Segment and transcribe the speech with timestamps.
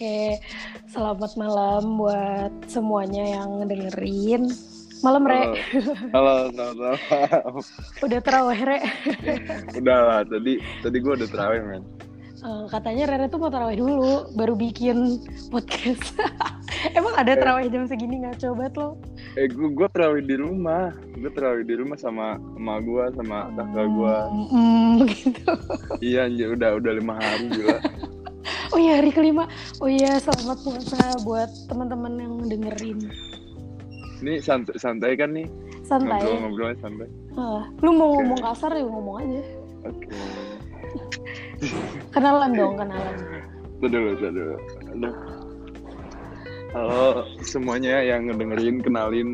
[0.00, 0.40] Oke,
[0.96, 4.48] selamat malam buat semuanya yang dengerin.
[5.04, 5.60] Malam, Re.
[6.16, 6.98] Halo, selamat malam.
[8.08, 8.78] udah terawih, Re.
[9.84, 11.84] udah lah, tadi tadi gue udah terawih, men.
[12.40, 15.20] Uh, katanya Rere tuh mau terawih dulu, baru bikin
[15.52, 16.16] podcast.
[16.96, 17.40] Emang ada eh.
[17.44, 18.96] terawih jam segini nggak coba lo?
[19.36, 20.96] Eh, gue gue terawih di rumah.
[21.12, 24.16] Gue terawih di rumah sama emak gue, sama kakak gue.
[24.48, 25.52] Hmm, gitu.
[26.00, 27.84] iya, anjir, udah udah lima hari juga.
[28.74, 29.50] oh iya, hari kelima.
[29.82, 33.10] Oh iya, selamat puasa buat teman-teman yang dengerin.
[34.20, 35.48] Ini santai, santai kan nih?
[35.82, 36.22] Santai.
[36.22, 37.08] Ngobrol-ngobrolnya santai.
[37.34, 38.16] Uh, lu mau okay.
[38.22, 39.42] ngomong kasar ya ngomong aja.
[39.88, 40.06] Oke.
[40.06, 40.50] Okay
[42.14, 43.16] kenalan dong, kenalan.
[43.80, 44.56] Tuh dulu, tuh dulu.
[44.96, 45.14] Aduh.
[46.70, 49.30] Halo semuanya yang ngedengerin, kenalin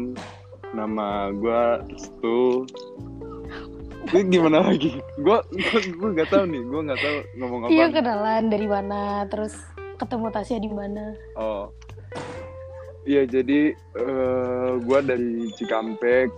[0.73, 1.63] nama gue
[2.01, 2.65] Stu.
[4.07, 5.03] Ini gimana lagi?
[5.19, 5.39] Gue
[5.99, 7.71] gue nggak tahu nih, gue nggak tahu ngomong apa.
[7.75, 9.55] Iya kenalan dari mana, terus
[9.99, 11.05] ketemu Tasya di mana?
[11.35, 11.75] Oh,
[13.03, 16.29] iya jadi uh, eh, gue dari Cikampek,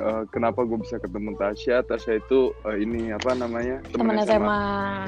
[0.00, 1.84] uh, kenapa gue bisa ketemu Tasya?
[1.84, 3.84] Tasya itu uh, ini apa namanya?
[3.92, 4.28] Teman SMA.
[4.32, 4.62] SMA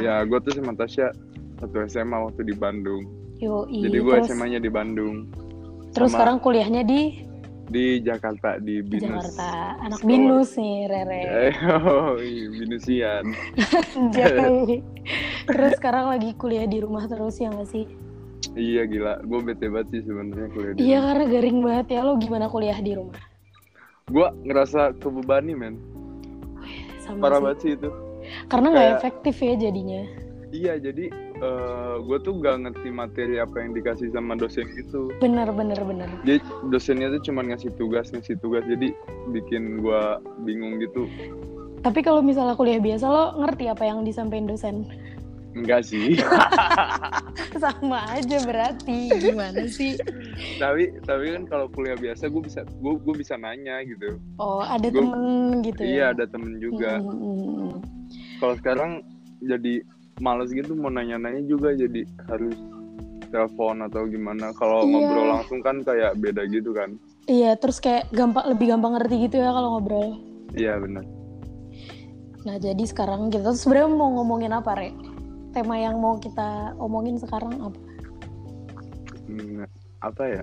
[0.05, 1.09] ya gue tuh sama Tasya
[1.63, 3.09] satu SMA waktu di Bandung.
[3.41, 5.27] Yoi, jadi gue SMA-nya di Bandung.
[5.91, 7.24] Terus sama, sekarang kuliahnya di
[7.65, 9.09] di Jakarta di Binus.
[9.33, 9.51] Jakarta.
[9.81, 11.23] Anak Binus nih Rere.
[11.85, 13.25] Oh iya, Binusian
[15.47, 17.85] terus sekarang lagi kuliah di rumah terus ya nggak sih?
[18.53, 21.07] Iya gila, gue bete banget sih sebenarnya kuliah di Iya rumah.
[21.09, 23.19] karena garing banget ya, lo gimana kuliah di rumah?
[24.05, 25.75] gue ngerasa kebebani men.
[27.01, 27.43] Sama parah sih.
[27.43, 27.91] banget sih itu.
[28.47, 30.03] Karena nggak efektif ya jadinya.
[30.51, 31.05] Iya jadi
[31.41, 35.79] uh, eh, gue tuh gak ngerti materi apa yang dikasih sama dosen itu bener bener
[35.83, 36.41] bener jadi
[36.71, 38.93] dosennya tuh cuma ngasih tugas ngasih tugas jadi
[39.33, 40.03] bikin gue
[40.47, 41.09] bingung gitu
[41.85, 44.89] tapi kalau misalnya kuliah biasa lo ngerti apa yang disampaikan dosen
[45.55, 46.19] Enggak sih.
[47.63, 49.15] Sama aja berarti.
[49.23, 49.95] Gimana sih?
[50.59, 54.19] tapi tapi kan kalau kuliah biasa gue bisa gue gue bisa nanya gitu.
[54.43, 55.91] Oh, ada gua, temen gitu ya.
[55.95, 56.99] Iya, ada temen juga.
[56.99, 57.07] Hmm.
[57.07, 57.75] hmm, hmm, hmm.
[58.43, 58.91] Kalau sekarang
[59.47, 59.87] jadi
[60.23, 62.55] males gitu mau nanya-nanya juga jadi harus
[63.35, 64.55] telepon atau gimana.
[64.55, 64.91] Kalau iya.
[64.95, 66.95] ngobrol langsung kan kayak beda gitu kan.
[67.27, 70.09] Iya, terus kayak gampang lebih gampang ngerti gitu ya kalau ngobrol.
[70.55, 71.05] Iya, benar.
[72.45, 75.15] Nah, jadi sekarang kita sebenarnya mau ngomongin apa, Rek?
[75.55, 77.79] tema yang mau kita omongin sekarang apa?
[79.31, 79.63] Hmm,
[80.03, 80.43] apa ya?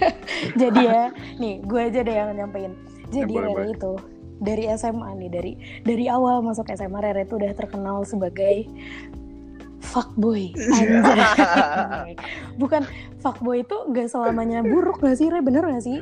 [0.60, 2.74] Jadi ya, nih gue aja deh yang nyampein.
[3.14, 3.92] Jadi ya, Rere itu
[4.40, 5.52] dari SMA nih, dari
[5.84, 8.64] dari awal masuk SMA Rere itu udah terkenal sebagai
[9.80, 10.52] fuckboy.
[12.60, 12.82] Bukan
[13.20, 15.44] fuckboy itu gak selamanya buruk gak sih, Re?
[15.44, 16.00] Bener gak sih?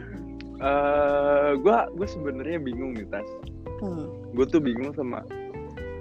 [0.58, 3.28] Uh, gue gue sebenarnya bingung nih tas.
[3.78, 4.10] Hmm.
[4.34, 5.22] Gue tuh bingung sama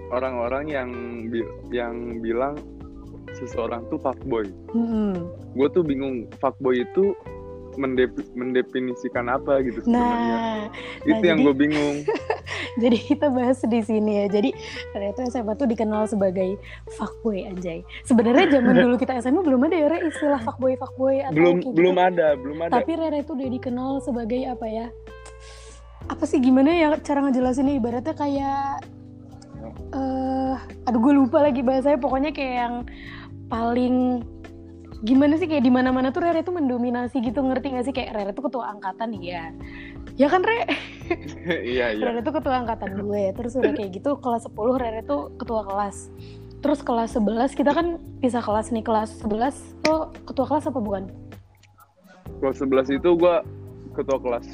[0.10, 0.90] orang-orang yang
[1.30, 2.58] bi yang bilang
[3.38, 4.50] seseorang tuh fuckboy.
[4.74, 5.30] Hmm.
[5.54, 7.14] Gue tuh bingung fuckboy itu
[7.78, 10.38] mendep mendefinisikan apa gitu sebenarnya.
[10.38, 10.62] Nah,
[11.06, 11.98] itu nah, yang gue bingung.
[12.82, 14.26] jadi kita bahas di sini ya.
[14.28, 14.50] Jadi
[14.92, 16.58] ternyata SMA tuh dikenal sebagai
[16.98, 17.86] fuckboy anjay.
[18.04, 21.74] Sebenarnya zaman dulu kita SMA belum ada ya Re, istilah fuckboy fuckboy atau belum gitu.
[21.78, 22.74] belum ada, belum ada.
[22.82, 24.88] Tapi Rere itu udah dikenal sebagai apa ya?
[26.10, 28.82] Apa sih gimana ya cara ngejelasinnya ibaratnya kayak
[29.94, 30.56] uh,
[30.88, 32.76] aduh gue lupa lagi bahasanya pokoknya kayak yang
[33.48, 34.24] paling
[35.06, 37.94] gimana sih kayak di mana mana tuh Rere tuh mendominasi gitu ngerti gak sih?
[37.94, 39.54] Kayak Rere tuh ketua angkatan ya.
[40.18, 40.66] Ya kan Re?
[41.48, 42.04] Iya iya.
[42.04, 43.24] Rere tuh ketua angkatan gue.
[43.38, 46.10] Terus udah kayak gitu kelas 10 Rere tuh ketua kelas.
[46.66, 48.82] Terus kelas 11 kita kan bisa kelas nih.
[48.82, 51.04] Kelas 11 tuh ketua kelas apa bukan?
[52.42, 53.36] Kelas 11 itu gue
[53.94, 54.48] ketua kelas.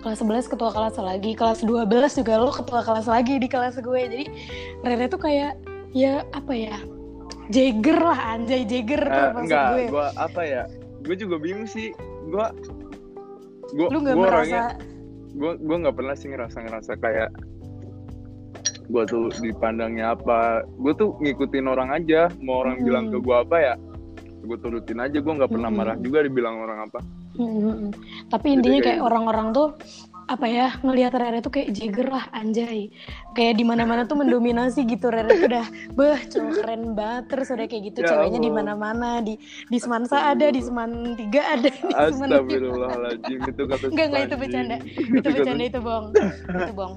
[0.00, 1.32] Kelas 11 ketua kelas lagi.
[1.38, 4.00] Kelas 12 juga lo ketua kelas lagi di kelas gue.
[4.02, 4.26] Jadi
[4.82, 5.54] Rere tuh kayak
[5.94, 6.78] ya apa ya
[7.50, 9.84] Jagger lah anjay Jagger uh, tuh maksud enggak, gue.
[9.90, 10.62] gue apa ya
[11.02, 11.90] gue juga bingung sih
[12.30, 12.46] gue
[13.74, 14.64] gue lu gak gue merasa orangnya,
[15.34, 17.30] gue gue nggak pernah sih ngerasa ngerasa kayak
[18.90, 20.66] gue tuh dipandangnya apa.
[20.82, 22.86] Gue tuh ngikutin orang aja mau orang hmm.
[22.86, 23.74] bilang ke gue apa ya
[24.40, 25.18] gue turutin aja.
[25.22, 25.78] Gue nggak pernah hmm.
[25.78, 26.98] marah juga dibilang orang apa.
[27.38, 27.94] Hmm,
[28.26, 29.68] tapi intinya kayak orang-orang tuh
[30.30, 32.86] apa ya ngelihat Rere tuh kayak Jagger lah anjay.
[33.34, 35.66] Kayak di mana-mana tuh mendominasi gitu Rere tuh udah
[35.98, 39.34] beh cowok keren banget terus udah kayak gitu ya ceweknya di mana-mana di
[39.66, 44.36] di Semansa ada di Seman tiga ada di Seman Astagfirullahaladzim itu kata enggak enggak itu
[44.38, 46.96] bercanda itu bercanda itu bohong itu bohong.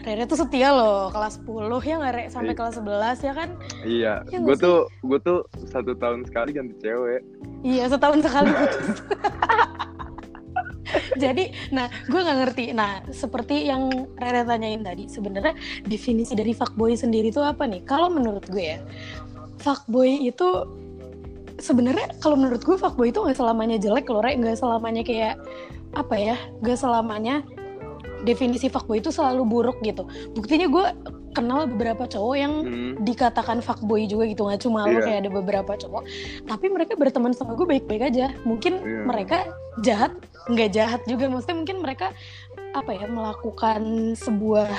[0.00, 2.24] Rere tuh setia loh kelas 10 ya nggak Re?
[2.32, 3.48] Sampai kelas 11 ya kan?
[3.84, 7.20] Iya ya, gue tuh gue tuh satu tahun sekali ganti cewek.
[7.60, 8.48] Iya setahun sekali
[11.22, 12.64] jadi nah gue nggak ngerti.
[12.74, 15.54] Nah seperti yang Rere tanyain tadi sebenarnya
[15.86, 17.82] definisi dari fuckboy sendiri itu apa nih?
[17.86, 18.78] Kalau menurut gue ya
[19.60, 20.66] fuckboy itu
[21.60, 24.36] sebenarnya kalau menurut gue fuckboy itu nggak selamanya jelek loh Rek.
[24.40, 25.34] Nggak selamanya kayak
[25.90, 27.42] apa ya nggak selamanya
[28.22, 30.04] definisi fuckboy itu selalu buruk gitu.
[30.36, 30.86] Buktinya gue
[31.30, 32.92] kenal beberapa cowok yang hmm.
[33.06, 34.90] dikatakan fuckboy juga gitu nggak cuma yeah.
[34.90, 35.04] lo iya.
[35.06, 36.02] kayak ada beberapa cowok
[36.46, 39.04] tapi mereka berteman sama gue baik-baik aja mungkin yeah.
[39.06, 39.38] mereka
[39.82, 40.12] jahat
[40.50, 42.10] nggak jahat juga maksudnya mungkin mereka
[42.74, 44.70] apa ya melakukan sebuah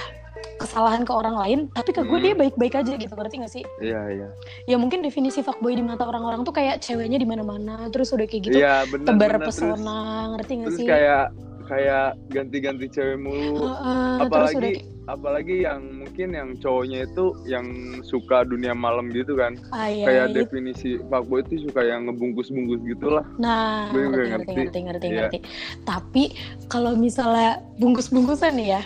[0.57, 2.25] kesalahan ke orang lain tapi ke gue hmm.
[2.25, 4.29] dia baik-baik aja gitu ngerti gak sih iya iya
[4.69, 8.49] ya mungkin definisi fuckboy di mata orang-orang tuh kayak ceweknya di mana-mana terus udah kayak
[8.49, 11.25] gitu ya, bener, tebar bener, pesona terus, ngerti gak terus sih kayak
[11.71, 14.90] kayak ganti-ganti cewek mulu uh, uh, apalagi udah...
[15.09, 17.65] apalagi yang mungkin yang cowoknya itu yang
[18.05, 20.35] suka dunia malam gitu kan ah, iya, kayak iya.
[20.43, 25.15] definisi fuckboy itu suka yang ngebungkus-bungkus gitulah nah gue ngerti, ngerti ngerti ngerti yeah.
[25.25, 25.37] ngerti
[25.83, 26.23] tapi
[26.69, 28.85] kalau misalnya bungkus-bungkusan ya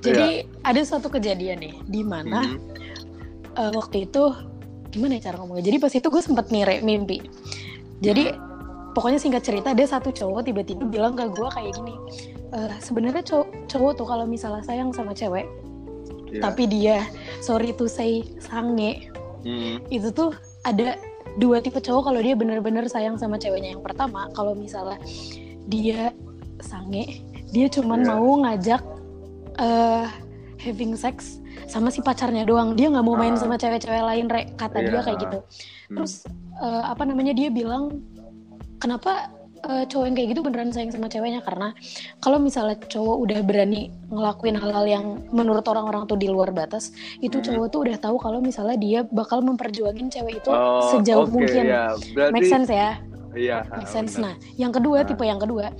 [0.00, 0.68] jadi yeah.
[0.68, 3.60] ada suatu kejadian nih di mana mm -hmm.
[3.60, 4.52] uh, waktu itu
[4.92, 5.64] gimana ya cara ngomongnya?
[5.64, 7.24] Jadi pas itu gue sempet nire mimpi.
[8.04, 8.28] Jadi
[8.92, 11.94] pokoknya singkat cerita ada satu cowok tiba-tiba bilang ke gue kayak gini.
[12.52, 15.48] Uh, Sebenarnya cowok, cowok tuh kalau misalnya sayang sama cewek,
[16.28, 16.44] yeah.
[16.44, 17.08] tapi dia
[17.40, 19.08] sorry to say sange,
[19.40, 19.80] mm.
[19.88, 20.36] itu tuh
[20.68, 21.00] ada
[21.40, 23.72] dua tipe cowok kalau dia bener-bener sayang sama ceweknya.
[23.72, 25.00] Yang pertama kalau misalnya
[25.64, 26.12] dia
[26.60, 27.24] sange,
[27.56, 28.10] dia cuman yeah.
[28.12, 28.82] mau ngajak
[29.56, 30.06] uh,
[30.60, 34.48] having sex sama si pacarnya doang dia nggak mau main uh, sama cewek-cewek lain re
[34.56, 34.88] kata yeah.
[34.88, 35.96] dia kayak gitu hmm.
[35.98, 36.12] terus
[36.60, 38.00] uh, apa namanya dia bilang
[38.78, 39.30] kenapa
[39.66, 41.74] uh, cowok yang kayak gitu beneran sayang sama ceweknya karena
[42.22, 47.38] kalau misalnya cowok udah berani ngelakuin hal-hal yang menurut orang-orang tuh di luar batas itu
[47.38, 47.46] hmm.
[47.50, 51.64] cowok tuh udah tahu kalau misalnya dia bakal memperjuangin cewek itu oh, sejauh okay, mungkin
[51.66, 51.90] yeah.
[52.14, 52.98] Berarti, make sense ya
[53.32, 53.64] Iya.
[53.64, 54.20] Make sense.
[54.20, 55.08] Nah, yang kedua, nah.
[55.08, 55.72] tipe yang kedua,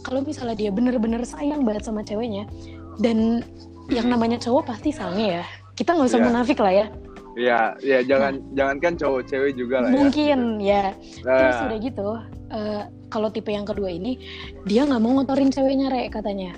[0.00, 2.48] kalau misalnya dia bener-bener sayang banget sama ceweknya,
[2.96, 3.44] dan
[3.92, 5.44] yang namanya cowok pasti sange ya
[5.74, 6.28] kita nggak usah yeah.
[6.30, 6.86] munafik lah ya
[7.34, 9.94] Iya, ya jangan nah, jangan kan cowok cewek juga lah ya.
[9.94, 10.70] mungkin ya.
[10.70, 10.84] ya.
[11.26, 11.38] Nah.
[11.38, 12.08] Terus udah gitu,
[12.54, 14.22] uh, kalau tipe yang kedua ini
[14.66, 16.54] dia nggak mau ngotorin ceweknya re katanya.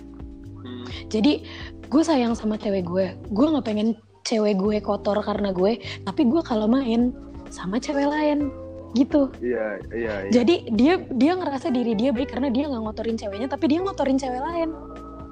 [0.61, 0.85] Hmm.
[1.09, 1.45] Jadi
[1.89, 3.97] gue sayang sama cewek gue, gue nggak pengen
[4.29, 7.15] cewek gue kotor karena gue, tapi gue kalau main
[7.49, 8.53] sama cewek lain
[8.93, 9.33] gitu.
[9.41, 10.33] Iya, iya, iya.
[10.33, 14.21] Jadi dia dia ngerasa diri dia baik karena dia nggak ngotorin ceweknya, tapi dia ngotorin
[14.21, 14.71] cewek lain.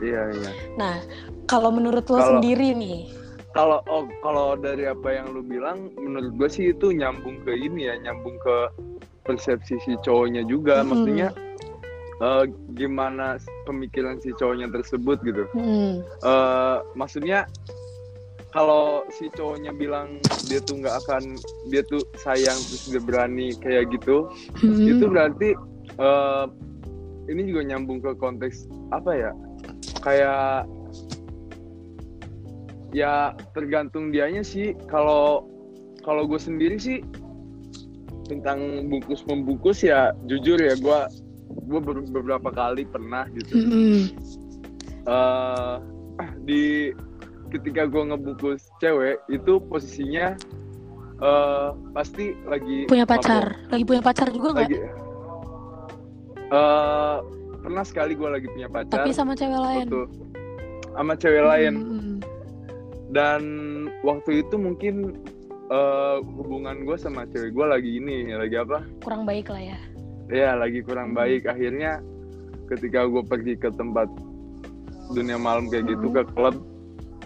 [0.01, 0.51] Iya iya.
[0.81, 0.97] Nah
[1.45, 3.24] kalau menurut lo kalo, sendiri nih?
[3.55, 7.87] Kalau oh, kalau dari apa yang lo bilang, menurut gue sih itu nyambung ke ini
[7.87, 8.57] ya, nyambung ke
[9.23, 10.83] persepsi si cowoknya juga.
[10.83, 10.91] Hmm.
[10.91, 11.29] Maksudnya
[12.19, 15.47] uh, gimana pemikiran si cowoknya tersebut gitu.
[15.55, 16.03] Hmm.
[16.27, 17.47] Uh, maksudnya
[18.55, 21.35] kalau si cowoknya bilang dia tuh nggak akan
[21.75, 24.31] dia tuh sayang terus dia berani kayak gitu
[24.63, 24.95] hmm.
[24.95, 25.59] itu berarti
[25.99, 26.47] uh,
[27.27, 29.31] ini juga nyambung ke konteks apa ya
[30.07, 30.71] kayak
[32.95, 35.51] ya tergantung dianya sih kalau
[36.07, 37.03] kalau gue sendiri sih
[38.31, 41.01] tentang bungkus membungkus ya jujur ya gue
[41.69, 41.81] gue
[42.15, 44.01] beberapa kali pernah gitu mm -hmm.
[45.11, 45.77] uh,
[46.47, 46.95] di
[47.53, 50.39] ketika gue ngebungkus cewek itu posisinya
[51.21, 53.71] uh, pasti lagi punya pacar mabok.
[53.75, 54.69] lagi punya pacar juga nggak
[56.55, 57.19] uh,
[57.61, 60.03] pernah sekali gue lagi punya pacar tapi sama cewek lain waktu,
[60.95, 61.51] sama cewek hmm.
[61.51, 61.75] lain
[63.15, 63.43] dan
[64.03, 65.15] waktu itu mungkin
[65.71, 69.79] uh, hubungan gue sama cewek gue lagi ini lagi apa kurang baik lah ya
[70.29, 71.19] ya lagi kurang hmm.
[71.19, 72.03] baik akhirnya
[72.67, 74.11] ketika gue pergi ke tempat
[75.15, 76.17] dunia malam kayak gitu hmm.
[76.19, 76.57] ke klub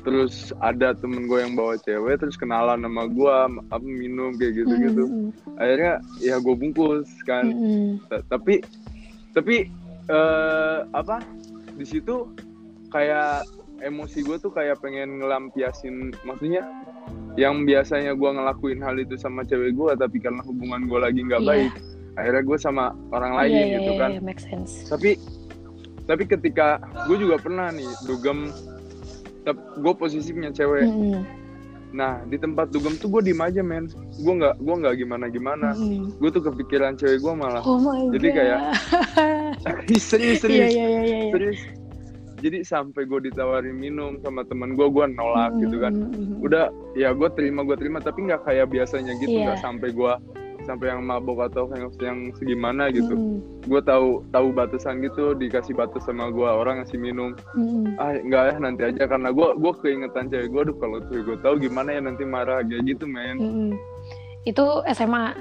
[0.06, 3.36] terus ada temen gue yang bawa cewek terus kenalan sama gue
[3.72, 5.30] apa minum kayak gitu gitu hmm.
[5.58, 8.04] akhirnya ya gue bungkus kan hmm.
[8.30, 8.62] tapi
[9.32, 9.70] tapi
[10.10, 11.22] uh, apa
[11.78, 12.28] di situ
[12.90, 13.46] kayak
[13.82, 16.66] emosi gue tuh kayak pengen ngelampiasin maksudnya
[17.38, 21.42] yang biasanya gue ngelakuin hal itu sama cewek gue tapi karena hubungan gue lagi nggak
[21.46, 21.50] yeah.
[21.50, 21.72] baik
[22.18, 24.90] akhirnya gue sama orang lain yeah, gitu yeah, kan yeah, make sense.
[24.90, 25.14] tapi
[26.10, 28.50] tapi ketika gue juga pernah nih dugem
[29.54, 31.22] gue posisi punya cewek mm.
[31.94, 33.86] nah di tempat dugem tuh gue diem aja men
[34.18, 36.18] gue nggak gue nggak gimana gimana mm.
[36.18, 38.36] gue tuh kepikiran cewek gue malah oh my jadi God.
[38.36, 38.60] kayak
[40.10, 41.30] serius serius yeah, yeah, yeah, yeah.
[41.30, 41.60] serius
[42.38, 46.26] jadi sampai gue ditawarin minum sama teman gue gue nolak hmm, gitu kan hmm, hmm,
[46.26, 46.46] hmm.
[46.46, 46.64] udah
[46.94, 49.44] ya gue terima gue terima tapi nggak kayak biasanya gitu iya.
[49.50, 49.66] nggak yeah.
[49.66, 50.12] sampai gue
[50.68, 53.40] sampai yang mabok atau yang yang segimana gitu hmm.
[53.64, 57.96] gue tahu tahu batasan gitu dikasih batas sama gue orang ngasih minum hmm.
[57.96, 61.36] ah enggak ya nanti aja karena gue gue keingetan cewek gue tuh kalau cewek gue
[61.40, 63.72] tahu gimana ya nanti marah kayak gitu men hmm.
[64.44, 65.32] itu SMA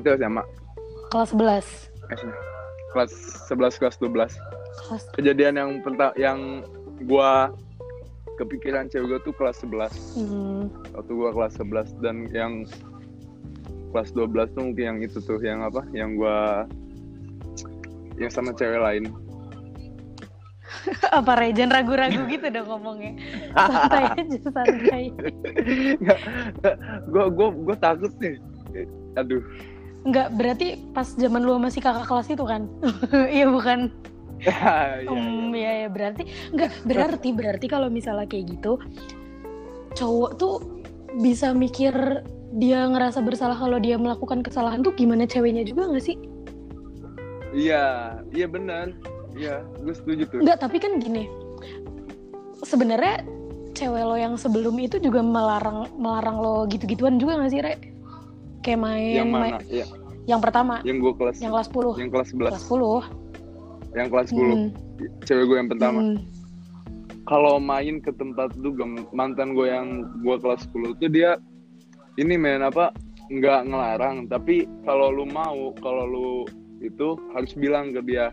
[0.00, 0.42] itu SMA
[1.12, 2.51] kelas 11
[2.92, 3.12] kelas
[3.48, 5.02] 11 kelas 12 kelas...
[5.16, 6.62] kejadian yang penta yang
[7.08, 7.50] gua
[8.40, 10.62] kepikiran cewek gue tuh kelas 11 hmm.
[10.96, 12.64] waktu gua kelas 11 dan yang
[13.92, 15.84] kelas 12 tuh mungkin yang itu tuh yang apa?
[15.92, 16.38] Yang gue
[18.24, 19.04] yang sama cewek lain.
[21.12, 23.12] Apa Rejen ragu-ragu gitu dong ngomongnya?
[23.52, 25.04] Santai aja santai.
[27.12, 28.40] Gue gue gue takut nih
[29.20, 29.44] aduh
[30.02, 32.66] Enggak, berarti pas zaman lu masih kakak kelas itu kan?
[33.36, 33.90] Iya bukan?
[34.42, 38.74] ya, um, ya, ya berarti enggak berarti berarti kalau misalnya kayak gitu
[39.94, 40.82] cowok tuh
[41.22, 41.94] bisa mikir
[42.58, 46.16] dia ngerasa bersalah kalau dia melakukan kesalahan tuh gimana ceweknya juga nggak sih?
[47.52, 48.92] Iya, iya benar.
[49.36, 50.40] Iya, gue setuju tuh.
[50.44, 51.28] Enggak, tapi kan gini.
[52.64, 53.24] Sebenarnya
[53.72, 57.91] cewek lo yang sebelum itu juga melarang melarang lo gitu-gituan juga gak sih, Re?
[58.62, 59.42] Kayak main Yang mana?
[59.42, 59.86] main, Iya.
[60.24, 61.94] yang pertama, Yang gue kelas yang kelas 10.
[61.98, 62.48] yang kelas 11.
[62.48, 63.02] Kelas 10.
[63.92, 64.38] Yang kelas 10.
[64.54, 64.68] Hmm.
[65.22, 65.98] Cewek gue yang pertama.
[66.00, 66.16] Hmm.
[67.22, 69.88] Kalau main ke tempat tuh gem- mantan gue yang
[70.20, 71.38] gue kelas 10 tuh dia
[72.16, 72.90] ini main apa?
[73.30, 76.28] nggak ngelarang, tapi kalau lu mau, kalau lu
[76.80, 78.28] itu harus bilang ke dia.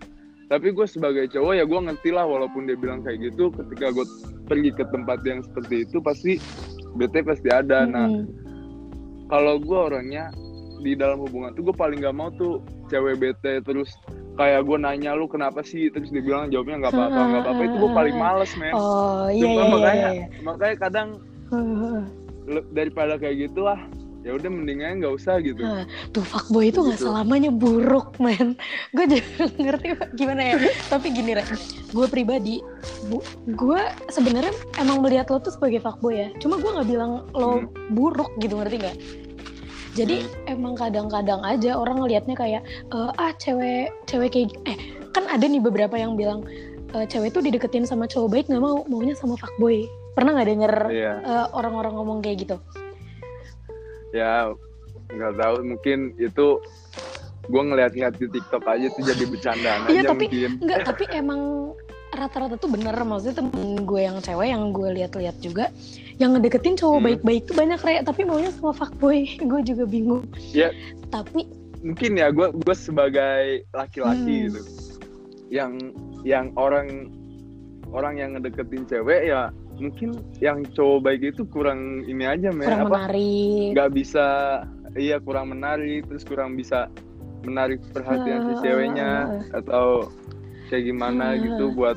[0.49, 4.03] Tapi gue sebagai cowok ya gue ngerti lah walaupun dia bilang kayak gitu ketika gue
[4.43, 6.35] pergi ke tempat yang seperti itu pasti
[6.93, 7.85] bete pasti ada.
[7.85, 8.27] Nah Hmm.
[9.29, 10.33] Kalau gue orangnya
[10.81, 13.93] di dalam hubungan tuh gue paling gak mau tuh cewek bete terus
[14.39, 17.75] kayak gue nanya lu kenapa sih terus dia bilang jawabnya nggak apa-apa nggak apa-apa itu
[17.75, 19.67] gue paling males men Oh, iya iya iya.
[19.67, 20.25] makanya iya.
[20.41, 21.09] makanya kadang
[22.77, 23.79] daripada kayak gitu lah
[24.19, 27.07] ya udah mendingan nggak usah gitu Nah, tuh fuckboy itu nggak Gitu.
[27.07, 28.59] selamanya buruk, men.
[28.95, 29.23] Gue juga
[29.55, 30.55] ngerti gimana ya.
[30.85, 31.43] Tapi gini, Re.
[31.89, 32.59] Gue pribadi,
[33.47, 36.27] gue sebenarnya emang melihat lo tuh sebagai fuckboy ya.
[36.37, 37.71] Cuma gue nggak bilang lo Hmm.
[37.89, 38.97] buruk gitu, ngerti nggak?
[39.91, 44.77] Jadi emang kadang-kadang aja orang ngelihatnya kayak eh, ah cewek cewek kayak eh
[45.09, 46.45] kan ada nih beberapa yang bilang
[46.89, 49.87] eh, cewek tuh dideketin sama cowok baik nggak mau maunya sama fuckboy.
[50.11, 52.55] Pernah nggak denger Iya eh, orang-orang ngomong kayak gitu?
[54.11, 54.51] Ya
[55.09, 56.47] nggak tahu mungkin itu
[57.49, 61.41] gue ngeliat-ngeliat di TikTok aja tuh jadi bercandaan Iya, aja tapi mungkin Enggak, tapi emang
[62.09, 65.65] rata-rata tuh bener maksudnya temen gue yang cewek yang gue lihat-lihat juga
[66.19, 67.05] yang ngedeketin cowok Hmm.
[67.05, 70.69] baik-baik tuh banyak kayak tapi maunya sama fuckboy gue juga bingung Ya.
[71.09, 71.49] tapi
[71.79, 74.45] mungkin ya gue gue sebagai laki-laki Hmm.
[74.51, 74.61] gitu
[75.49, 75.71] yang
[76.21, 77.09] yang orang
[77.89, 79.49] orang yang ngedeketin cewek ya
[79.79, 80.09] mungkin
[80.43, 82.67] yang cowok baik itu kurang ini aja men.
[82.67, 82.91] Kurang apa?
[83.07, 83.67] menarik.
[83.73, 84.25] Nggak bisa
[84.95, 86.05] iya kurang menarik.
[86.05, 86.91] Terus kurang bisa
[87.41, 89.11] menarik perhatian si Ah, ceweknya
[89.55, 90.11] atau
[90.67, 91.39] kayak gimana Ah.
[91.39, 91.95] gitu buat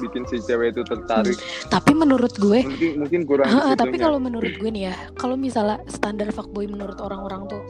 [0.00, 1.36] bikin si cewek itu tertarik.
[1.68, 5.76] Tapi menurut gue mungkin mungkin kurang di tapi kalau menurut gue nih ya kalau misalnya
[5.92, 7.60] standar fuckboy menurut orang-orang tuh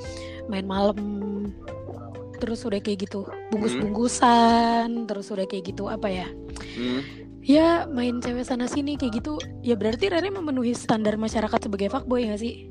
[0.47, 0.95] main malam
[2.40, 6.26] terus udah kayak gitu bungkus-bungkusan terus udah kayak gitu apa ya?
[6.78, 7.02] Hmm.
[7.40, 9.37] Ya main cewek sana sini kayak gitu.
[9.61, 12.68] Ya berarti Rere memenuhi standar masyarakat sebagai fuckboy gak sih?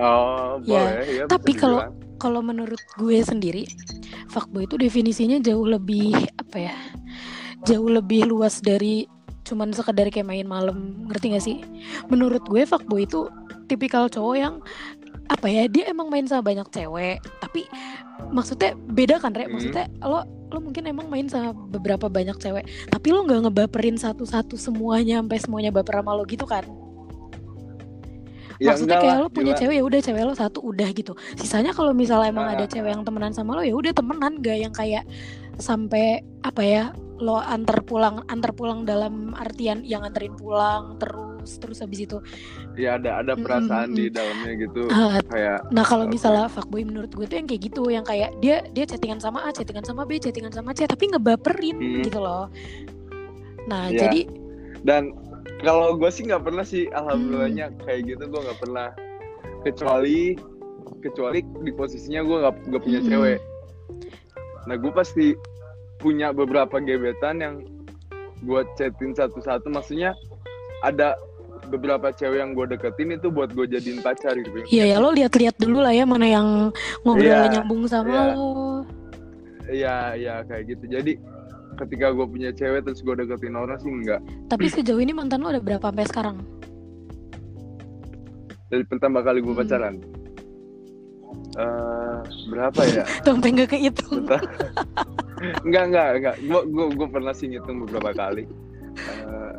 [0.00, 1.04] Oh Ya, boleh.
[1.04, 3.64] Ya, bisa tapi kalau- kalau menurut gue sendiri
[4.28, 6.76] fuckboy itu definisinya jauh lebih apa ya
[7.64, 9.04] jauh lebih luas dari
[9.44, 11.04] cuman sekedar kayak main malam.
[11.08, 11.58] Ngerti gak sih?
[12.08, 13.28] Menurut gue fuckboy itu
[13.66, 14.54] tipikal cowok yang
[15.28, 17.18] apa ya dia emang main sama banyak cewek.
[17.40, 17.66] Tapi
[18.30, 19.52] maksudnya beda kan Re Hmm.
[19.52, 24.54] maksudnya lo lo mungkin emang main sama beberapa banyak cewek tapi lo nggak ngebaperin satu-satu
[24.54, 26.66] semuanya sampai semuanya baper sama lo gitu kan
[28.60, 29.60] Ya, maksudnya kayak lah, lo punya gila.
[29.64, 32.60] cewek ya udah cewek lo satu udah gitu sisanya kalau misalnya emang Ah.
[32.60, 35.08] ada cewek yang temenan sama lo ya udah temenan gak yang kayak
[35.56, 36.84] sampai apa ya
[37.16, 42.18] lo antar pulang antar pulang dalam artian yang anterin pulang terus terus habis itu
[42.74, 46.14] ya ada ada perasaan mm, di dalamnya gitu Ah, kayak nah kalau Oke.
[46.14, 49.50] misalnya fuckboy menurut gue tuh yang kayak gitu yang kayak dia dia chattingan sama A
[49.50, 52.02] chattingan sama B chattingan sama C tapi ngebaperin Hmm.
[52.04, 52.48] gitu loh
[53.64, 54.08] nah Ya.
[54.08, 54.26] jadi
[54.82, 55.12] dan
[55.60, 57.78] kalau gue sih nggak pernah sih alhamdulillahnya Hmm.
[57.84, 58.88] kayak gitu gue nggak pernah
[59.62, 60.34] kecuali
[61.00, 63.10] kecuali di posisinya gue nggak nggak punya Mm-mm.
[63.12, 63.38] cewek
[64.64, 65.26] nah gue pasti
[65.96, 67.54] punya beberapa gebetan yang
[68.40, 70.16] gue chatin satu-satu maksudnya
[70.80, 71.12] ada
[71.68, 74.64] beberapa cewek yang gue deketin itu buat gue jadiin pacar gitu.
[74.70, 76.48] Iya ya lo lihat-lihat dulu lah ya mana yang
[77.04, 78.22] ngobrolnya Iya, nyambung sama iya.
[78.32, 78.48] lo.
[79.70, 80.84] Iya iya kayak gitu.
[80.88, 81.12] Jadi
[81.78, 84.20] ketika gue punya cewek terus gue deketin orang sih enggak
[84.52, 86.36] tapi sejauh ini mantan lo ada berapa sampai sekarang?
[88.68, 89.60] Dari pertama kali gue Hmm.
[89.60, 89.94] pacaran?
[91.50, 92.18] Eh
[92.52, 93.04] berapa ya?
[93.26, 94.22] Sampai nggak kehitung.
[95.66, 98.44] Enggak enggak enggak gue gue pernah sih ngitung beberapa kali.
[99.00, 99.56] Eh,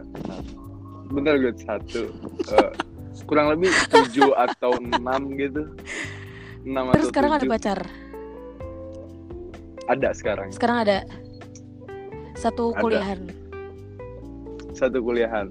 [1.11, 2.01] bentar gue satu
[2.49, 2.71] Eh,
[3.23, 5.67] kurang lebih tujuh atau enam gitu
[6.63, 7.53] enam Terus atau sekarang ada tujuh.
[7.53, 7.79] pacar?
[9.83, 10.97] ada sekarang Sekarang ada
[12.33, 12.79] satu Ada.
[12.79, 13.19] kuliahan.
[14.71, 15.47] satu kuliahan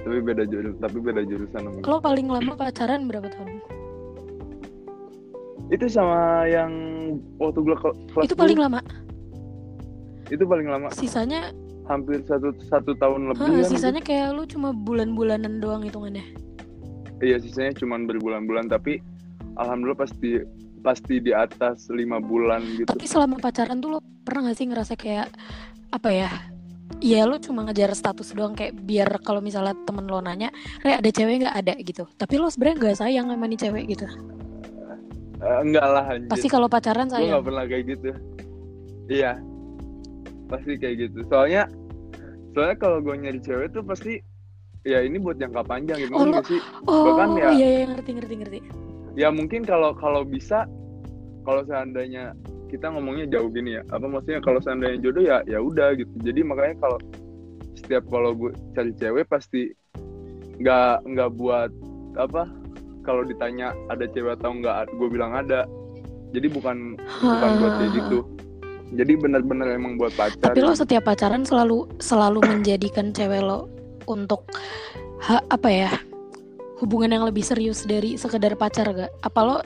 [0.00, 1.82] tapi beda jurusan tapi beda jurusan.
[1.82, 3.58] Lo paling lama pacaran berapa tahun?
[5.66, 6.70] itu sama yang
[7.36, 8.78] waktu gue kelas itu paling lama
[10.28, 11.50] itu paling lama sisanya
[11.86, 14.08] hampir satu satu tahun lebih ha, kan sisanya itu.
[14.10, 16.26] kayak lu cuma bulan-bulanan doang hitungannya
[17.22, 18.98] iya sisanya cuma berbulan-bulan tapi
[19.56, 20.42] alhamdulillah pasti
[20.82, 24.94] pasti di atas lima bulan gitu tapi selama pacaran tuh lo pernah gak sih ngerasa
[24.98, 25.30] kayak
[25.94, 26.30] apa ya
[27.02, 31.10] Iya lo cuma ngejar status doang kayak biar kalau misalnya temen lo nanya, Re ada
[31.10, 32.06] cewek nggak ada gitu.
[32.14, 34.06] Tapi lo sebenarnya nggak sayang sama nih cewek gitu.
[35.42, 36.30] Uh, enggak lah anjir.
[36.30, 37.28] Pasti kalau pacaran sayang.
[37.28, 38.10] Gue gak pernah kayak gitu.
[39.12, 39.32] Iya.
[40.46, 41.26] Pasti kayak gitu.
[41.28, 41.66] Soalnya
[42.56, 44.22] soalnya kalau gue nyari cewek tuh pasti
[44.86, 46.60] ya ini buat jangka panjang gitu oh, sih.
[46.86, 48.58] Oh, Bahkan ya iya, iya ngerti ngerti ngerti.
[49.16, 50.64] Ya mungkin kalau kalau bisa
[51.42, 52.34] kalau seandainya
[52.66, 56.42] kita ngomongnya jauh gini ya apa maksudnya kalau seandainya jodoh ya ya udah gitu jadi
[56.42, 56.98] makanya kalau
[57.78, 59.70] setiap kalau gue cari cewek pasti
[60.58, 61.70] nggak nggak buat
[62.18, 62.50] apa
[63.06, 65.62] kalau ditanya ada cewek atau nggak gue bilang ada
[66.34, 68.18] jadi bukan bukan buat kayak gitu
[68.94, 70.54] jadi benar-benar emang buat pacar.
[70.54, 73.66] Tapi lo setiap pacaran selalu selalu menjadikan cewek lo
[74.06, 74.46] untuk
[75.26, 75.90] ha, apa ya
[76.78, 79.56] hubungan yang lebih serius dari sekedar pacar gak apa lo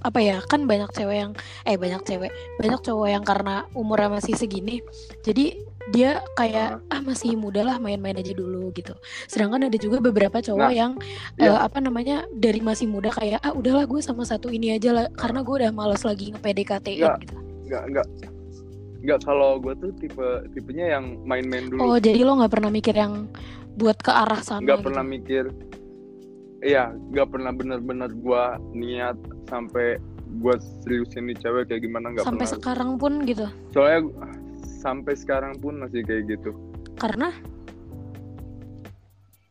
[0.00, 1.32] apa ya kan banyak cewek yang
[1.68, 4.80] eh banyak cewek banyak cowok yang karena umurnya masih segini
[5.20, 5.56] jadi
[5.92, 8.94] dia kayak ah masih muda lah main-main aja dulu gitu.
[9.26, 10.92] Sedangkan ada juga beberapa cowok nah, yang
[11.34, 11.56] ya.
[11.56, 15.10] uh, apa namanya dari masih muda kayak ah udahlah gue sama satu ini aja lah
[15.18, 17.10] karena gue udah males lagi nge PDKT gitu.
[17.66, 18.06] nggak nggak
[19.00, 21.80] nggak kalau gue tuh tipe tipenya yang main-main dulu.
[21.80, 23.28] Oh jadi lo nggak pernah mikir yang
[23.80, 24.86] buat ke arah sana nggak gitu.
[24.92, 25.44] pernah mikir.
[26.60, 28.44] Iya nggak pernah bener-bener gue
[28.76, 29.16] niat
[29.48, 29.96] sampai
[30.30, 30.54] gue
[30.84, 32.56] seriusin nih cewek kayak gimana nggak sampai pernah.
[32.60, 33.46] sekarang pun gitu?
[33.72, 34.00] Soalnya
[34.84, 36.52] sampai sekarang pun masih kayak gitu.
[37.00, 37.32] Karena?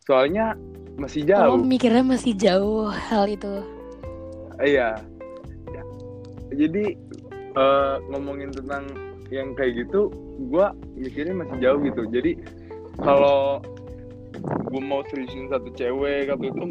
[0.05, 0.53] Soalnya
[1.01, 1.57] masih jauh.
[1.57, 3.65] oh, mikirnya masih jauh hal itu.
[4.61, 4.99] Iya.
[5.73, 5.83] Ya.
[6.53, 6.97] jadi
[7.55, 10.09] uh, ngomongin tentang yang kayak gitu
[10.49, 10.65] gue
[10.97, 12.37] mikirnya masih jauh gitu jadi
[12.99, 13.61] kalau
[14.69, 16.63] gue mau seriusin satu cewek atau itu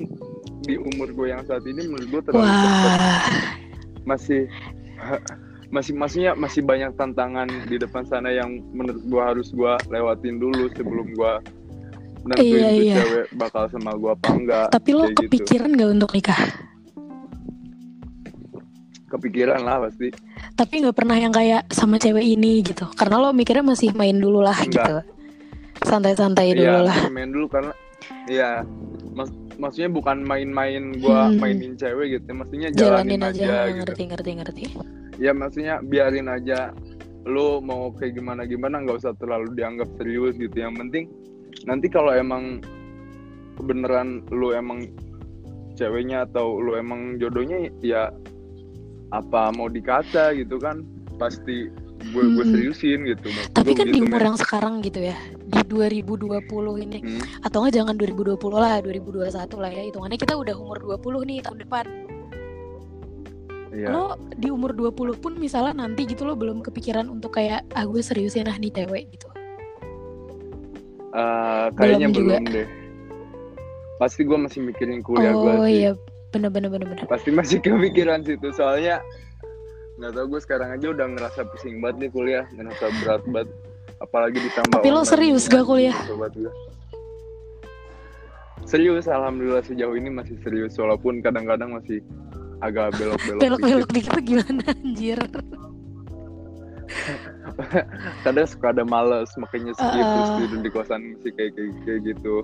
[0.66, 2.50] di umur gue yang saat ini menurut gue terlalu
[4.06, 4.42] masih
[5.74, 10.72] masih maksudnya masih banyak tantangan di depan sana yang menurut gue harus gue lewatin dulu
[10.72, 11.32] sebelum gue
[12.24, 12.94] nanti iya, iya.
[13.04, 15.28] cewek bakal sama gue apa enggak tapi lo gitu.
[15.28, 15.78] kepikiran gitu.
[15.84, 16.42] gak untuk nikah
[19.08, 20.12] kepikiran lah pasti.
[20.54, 22.84] Tapi nggak pernah yang kayak sama cewek ini gitu.
[22.94, 24.72] Karena lo mikirnya masih main dulu lah Enggak.
[24.72, 24.96] gitu.
[25.88, 27.72] Santai-santai dulu iya, lah main dulu karena
[28.28, 28.50] iya.
[29.16, 31.40] Mas maksudnya bukan main-main gua hmm.
[31.40, 32.30] mainin cewek gitu.
[32.30, 33.82] Maksudnya jalanin, jalanin aja, aja gitu.
[33.82, 34.30] ngerti ngerti.
[34.38, 34.64] Ngerti
[35.18, 36.70] ya maksudnya biarin aja
[37.26, 40.54] lu mau kayak gimana gimana nggak usah terlalu dianggap serius gitu.
[40.54, 41.04] Yang penting
[41.66, 42.62] nanti kalau emang
[43.58, 44.86] beneran lu emang
[45.74, 48.10] ceweknya atau lu emang jodohnya ya
[49.08, 50.84] apa mau dikata gitu kan
[51.16, 52.52] pasti gue gue hmm.
[52.54, 53.28] seriusin gitu.
[53.50, 56.98] Tapi kan gitu, di umur yang sekarang gitu ya di 2020 ini.
[57.02, 57.22] Hmm.
[57.42, 61.58] atau enggak jangan 2020 lah 2021 lah ya hitungannya kita udah umur 20 nih tahun
[61.66, 61.86] depan.
[63.68, 63.92] Yeah.
[63.92, 68.00] lo di umur 20 pun misalnya nanti gitu lo belum kepikiran untuk kayak ah gue
[68.00, 69.28] seriusin ah nih cewek gitu.
[71.12, 72.68] Uh, kayaknya belum, belum deh.
[74.00, 75.58] Pasti gue masih mikirin kuliah oh, gue sih.
[75.58, 75.92] oh iya
[76.32, 77.04] bener bener bener bener.
[77.08, 79.00] Pasti masih kepikiran situ soalnya
[79.98, 83.48] nggak tau gue sekarang aja udah ngerasa pusing banget nih kuliah ngerasa berat banget.
[83.98, 85.96] Apalagi ditambah tapi lo serius gak kuliah?
[88.68, 92.04] serius alhamdulillah sejauh ini masih serius walaupun kadang-kadang masih
[92.60, 94.20] agak belok-belok belok-belok dikit.
[94.22, 95.18] gimana anjir?
[98.24, 102.00] Kadang suka ada males makanya skip uh, terus tidur di kosan sih kayak, kayak kayak
[102.14, 102.34] gitu.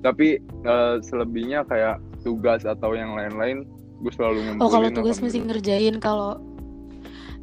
[0.00, 3.64] Tapi uh, selebihnya kayak tugas atau yang lain-lain
[4.00, 6.40] gue selalu ngumpulin oh kalau tugas masih ngerjain kalau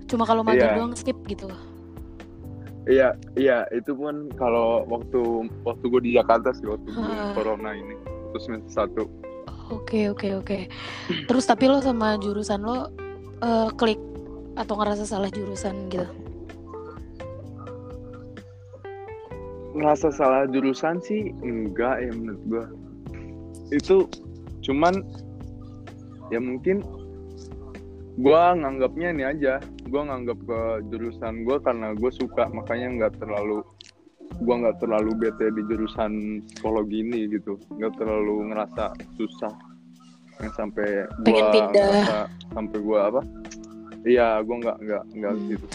[0.08, 0.78] Cuma kalau magang yeah.
[0.80, 1.52] doang skip gitu.
[2.88, 7.36] Iya, iya itu pun kalau waktu waktu gue di Jakarta sih waktu uh.
[7.36, 8.00] corona ini
[8.32, 9.04] terus semester satu.
[9.68, 10.72] Oke oke oke.
[11.28, 12.88] Terus tapi lo sama jurusan lo
[13.44, 14.00] uh, klik
[14.56, 16.08] atau ngerasa salah jurusan gitu?
[19.76, 22.66] Ngerasa salah jurusan sih enggak ya menurut gue.
[23.76, 24.08] Itu
[24.68, 25.00] cuman
[26.28, 26.84] ya mungkin
[28.18, 29.54] gue nganggapnya ini aja.
[29.88, 30.60] Gue nganggap ke
[30.92, 33.64] jurusan gue karena gue suka makanya nggak terlalu
[34.38, 37.56] gue nggak terlalu bete di jurusan psikologi ini gitu.
[37.78, 39.54] Nggak terlalu ngerasa susah.
[40.44, 40.88] Yang sampai
[41.24, 43.22] gue ngerasa sampai gue apa?
[44.04, 45.48] Iya gue nggak nggak nggak hmm.
[45.54, 45.68] gitu.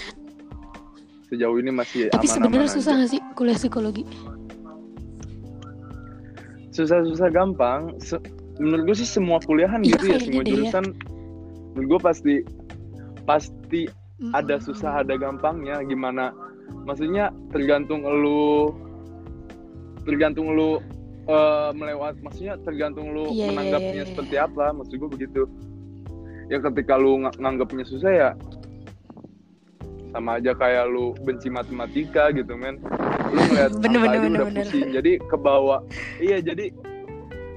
[1.33, 4.05] Sejauh ini masih tapi sebenarnya susah nggak sih kuliah psikologi?
[6.73, 7.97] Susah-susah gampang.
[8.01, 8.17] Se
[8.61, 10.95] menurut gue sih semua kuliahan ya, gitu ya semua jurusan ya.
[11.73, 12.35] menurut gue pasti
[13.25, 13.83] pasti
[14.31, 15.83] ada susah ada gampangnya.
[15.83, 16.31] Gimana?
[16.87, 18.71] Maksudnya tergantung lu
[20.07, 20.79] tergantung lu
[21.27, 24.65] uh, melewat maksudnya tergantung lu yeah, iya, menanggapnya yeah, yeah, seperti apa.
[24.71, 25.43] Maksud gue begitu.
[26.47, 28.31] Ya ketika lu ng nganggapnya susah ya
[30.13, 32.79] sama aja kayak lu benci matematika gitu men.
[33.33, 34.67] Lu ngeliat bener, bener, bener, udah bener.
[34.69, 34.89] pusing.
[34.95, 35.81] Jadi ke bawah
[36.21, 36.71] iya jadi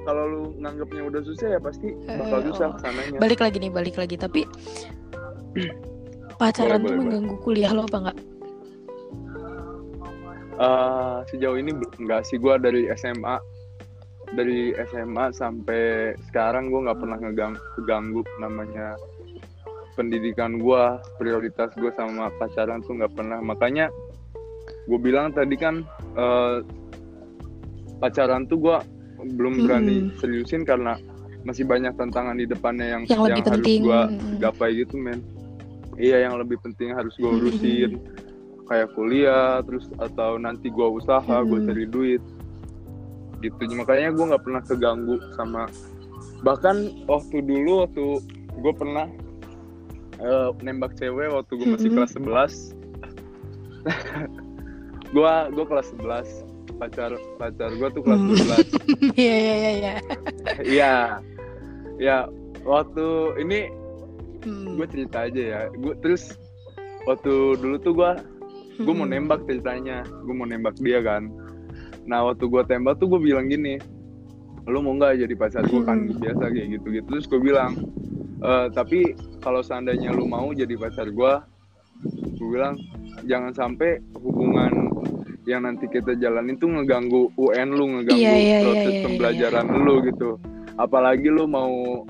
[0.05, 3.17] kalau lu nganggapnya udah susah ya pasti bakal uh, susah ke sananya.
[3.17, 4.15] Balik lagi nih balik lagi.
[4.15, 4.41] Tapi
[6.39, 7.43] pacaran boleh, tuh boleh, mengganggu boleh.
[7.43, 8.17] kuliah lo apa enggak
[10.59, 12.37] uh, sejauh ini enggak sih.
[12.39, 13.35] Gue dari SMA
[14.33, 18.97] dari SMA sampai sekarang gue nggak pernah ngeganggu namanya
[19.93, 20.83] pendidikan gue
[21.21, 23.39] prioritas gue sama pacaran tuh nggak pernah.
[23.39, 23.91] Makanya
[24.89, 25.85] gue bilang tadi kan
[26.17, 26.61] uh,
[28.01, 28.77] pacaran tuh gue
[29.33, 30.21] belum berani hmm.
[30.21, 31.01] seriusin karena
[31.45, 34.01] masih banyak tantangan di depannya yang yang, yang harus gue
[34.41, 35.21] gapai gitu men.
[35.95, 37.97] Iya yang lebih penting harus gue urusin.
[37.97, 38.13] Hmm.
[38.65, 41.47] kayak kuliah terus atau nanti gue usaha hmm.
[41.49, 42.23] gue cari duit.
[43.41, 43.61] Gitu.
[43.77, 45.69] Makanya gue nggak pernah keganggu sama
[46.41, 48.21] bahkan waktu dulu waktu
[48.61, 49.09] gue pernah
[50.21, 52.75] uh, nembak cewek waktu gue masih kelas 11
[55.15, 58.35] gue gue kelas 11 pacar pacar gue tuh kelas 12
[59.21, 59.93] iya iya iya iya.
[60.61, 60.93] Iya.
[61.95, 62.17] Ya
[62.67, 63.71] waktu ini
[64.43, 64.75] hmm.
[64.75, 65.61] gue cerita aja ya.
[65.71, 66.35] Gue terus
[67.07, 68.11] waktu dulu tuh gue
[68.83, 69.15] gue mau hmm.
[69.15, 70.03] nembak ceritanya.
[70.23, 71.31] Gue mau nembak dia kan.
[72.05, 73.79] Nah waktu gue tembak tuh gue bilang gini
[74.65, 76.17] lu mau nggak jadi pacar gue kan hmm.
[76.21, 77.77] biasa kayak gitu gitu terus gue bilang
[78.41, 79.13] e, tapi
[79.45, 81.33] kalau seandainya lu mau jadi pacar gue
[82.33, 82.73] gue bilang
[83.29, 84.89] jangan sampai hubungan
[85.45, 89.65] yang nanti kita jalanin tuh ngeganggu UN lu ngeganggu yeah, yeah, proses yeah, yeah, pembelajaran
[89.69, 89.85] yeah.
[89.85, 90.29] lu gitu.
[90.81, 92.03] Apalagi lu mau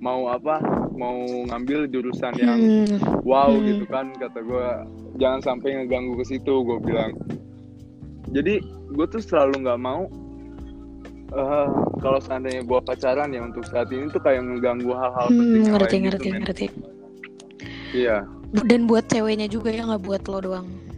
[0.00, 0.62] mau apa
[0.96, 1.18] mau
[1.50, 3.22] ngambil jurusan yang hmm.
[3.26, 3.64] wow hmm.
[3.68, 4.66] gitu kan kata gue
[5.20, 7.12] jangan sampai ngeganggu ke situ gue bilang.
[8.30, 8.62] Jadi
[8.94, 10.06] gue tuh selalu nggak mau
[11.34, 15.62] uh, kalau seandainya gue pacaran ya untuk saat ini tuh kayak ngeganggu hal-hal hmm, penting
[15.74, 16.66] ngerti ngerti gitu, ngerti.
[17.90, 18.22] Iya.
[18.50, 20.89] Dan buat ceweknya juga ya nggak buat lo doang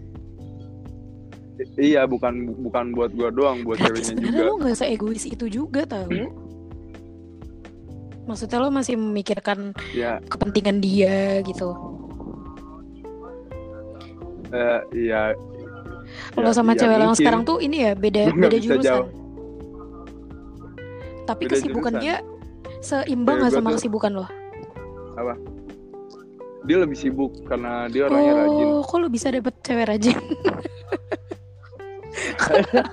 [1.76, 4.42] iya bukan bukan buat gue doang buat ceweknya juga.
[4.48, 6.08] lo nggak seegois itu juga tau.
[6.08, 6.30] Hmm?
[8.22, 10.22] maksudnya lo masih memikirkan ya.
[10.30, 11.74] kepentingan dia gitu.
[14.54, 15.34] Uh, iya.
[16.38, 18.84] Lo ya, sama ya, cewek yang sekarang tuh ini ya beda beda jurusan.
[18.84, 19.08] jauh
[21.26, 22.04] tapi Beda kesibukan jurusan.
[22.04, 22.16] dia
[22.82, 24.26] seimbang nggak sama tuh, kesibukan lo?
[25.14, 25.34] Apa?
[26.62, 28.66] Dia lebih sibuk karena dia orangnya oh, rajin.
[28.70, 30.18] oh kok lo bisa dapet cewek rajin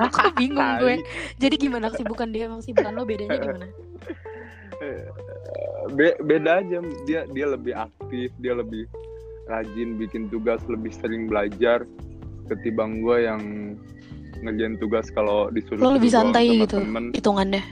[0.09, 1.01] Aku bingung gue.
[1.41, 3.67] Jadi gimana kesibukan dia sama kesibukan lo bedanya gimana?
[5.93, 8.85] Be beda aja dia dia lebih aktif, dia lebih
[9.49, 11.83] rajin bikin tugas, lebih sering belajar
[12.49, 13.41] ketimbang gue yang
[14.43, 17.11] ngerjain tugas kalau disuruh lo lebih santai gitu temen.
[17.11, 17.63] hitungannya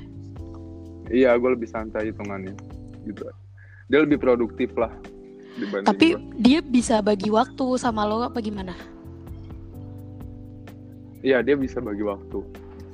[1.09, 2.53] iya gue lebih santai hitungannya
[3.07, 3.23] gitu
[3.87, 4.91] dia lebih produktif lah
[5.87, 6.21] tapi gua.
[6.37, 8.75] dia bisa bagi waktu sama lo apa gimana
[11.27, 12.39] iya dia bisa bagi waktu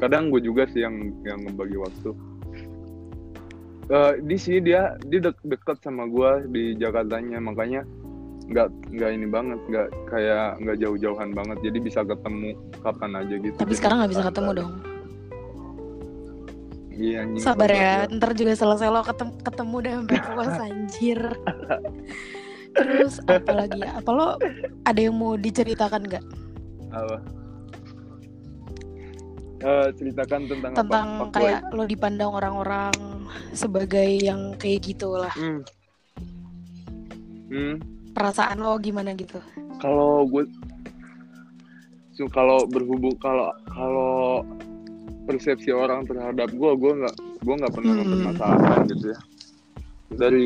[0.02, 2.10] kadang gue juga sih yang yang ngebagi waktu
[3.94, 7.86] uh, di sini dia dia de deket sama gue di Jakartanya makanya
[8.50, 13.56] nggak nggak ini banget nggak kayak nggak jauh-jauhan banget jadi bisa ketemu kapan aja gitu
[13.56, 14.74] tapi sekarang nggak bisa ketemu dong
[16.94, 21.20] Iya, Sabar ya, ntar juga selesai lo ketemu, ketemu deh sampai puas anjir.
[22.78, 23.98] Terus apa lagi ya?
[23.98, 24.38] Apa lo
[24.86, 26.26] ada yang mau diceritakan nggak?
[26.94, 27.18] Apa?
[29.64, 31.40] Uh, ceritakan tentang tentang apa?
[31.40, 32.92] kayak lo dipandang orang-orang
[33.56, 35.32] sebagai yang kayak gitulah.
[35.40, 35.64] Hmm.
[37.48, 37.80] Hmm.
[38.12, 39.40] Perasaan lo gimana gitu?
[39.80, 40.44] Kalau gue
[42.30, 44.46] kalau berhubung kalau kalau
[45.26, 48.02] persepsi orang terhadap gue gue nggak gue nggak pernah hmm.
[48.06, 49.20] mempermasalahkan gitu ya
[50.14, 50.46] dari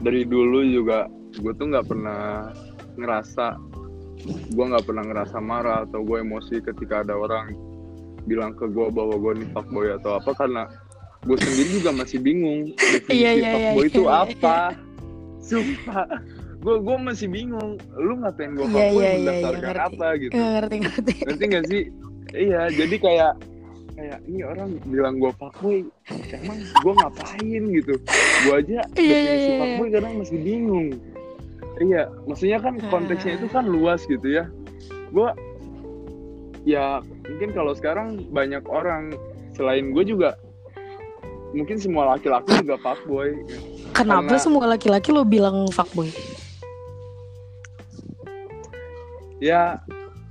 [0.00, 2.52] dari dulu juga gue tuh nggak pernah
[2.94, 3.58] ngerasa
[4.54, 7.73] gue nggak pernah ngerasa marah atau gue emosi ketika ada orang
[8.24, 10.64] bilang ke gue bahwa gue nih fuckboy atau apa karena
[11.24, 12.60] gue sendiri juga masih bingung
[12.92, 14.56] definisi yeah, yeah, fuckboy yeah, itu yeah, apa.
[14.56, 14.68] Yeah.
[15.44, 16.06] sumpah.
[16.64, 20.32] Gue gue masih bingung lu ngatain gue fuckboy yeah, yeah, berdasarkan yeah, apa gitu?
[20.36, 21.14] Ngerti ngerti.
[21.24, 21.82] Ngerti gak sih?
[22.34, 23.32] Iya jadi kayak
[23.94, 25.78] kayak ini orang bilang gue fuckboy
[26.32, 27.94] emang gue ngapain gitu?
[28.48, 30.88] Gue aja yeah, iya, definisi yeah, yeah, fuckboy kadang masih bingung.
[31.80, 34.48] Iya maksudnya kan konteksnya itu kan luas gitu ya.
[35.12, 35.28] Gue
[36.64, 39.12] ya mungkin kalau sekarang banyak orang
[39.52, 40.40] selain gue juga
[41.54, 43.30] mungkin semua laki-laki juga fuckboy
[43.94, 46.10] kenapa Karena, semua laki-laki lo bilang fuckboy
[49.38, 49.78] ya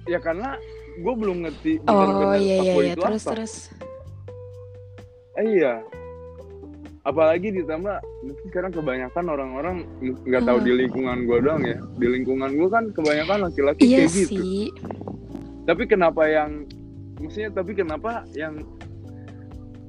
[0.10, 0.60] ya karena
[1.00, 2.94] gue belum ngerti oh iya iya, iya.
[2.98, 3.32] terus apa.
[3.38, 3.54] terus
[5.40, 5.86] eh, iya
[7.04, 10.68] apalagi ditambah mungkin sekarang kebanyakan orang-orang nggak tahu hmm.
[10.68, 14.28] di lingkungan gue doang ya di lingkungan gue kan kebanyakan laki-laki iya kayak gitu.
[14.34, 14.72] sih.
[14.72, 14.93] gitu
[15.64, 16.68] tapi kenapa yang
[17.20, 18.60] maksudnya tapi kenapa yang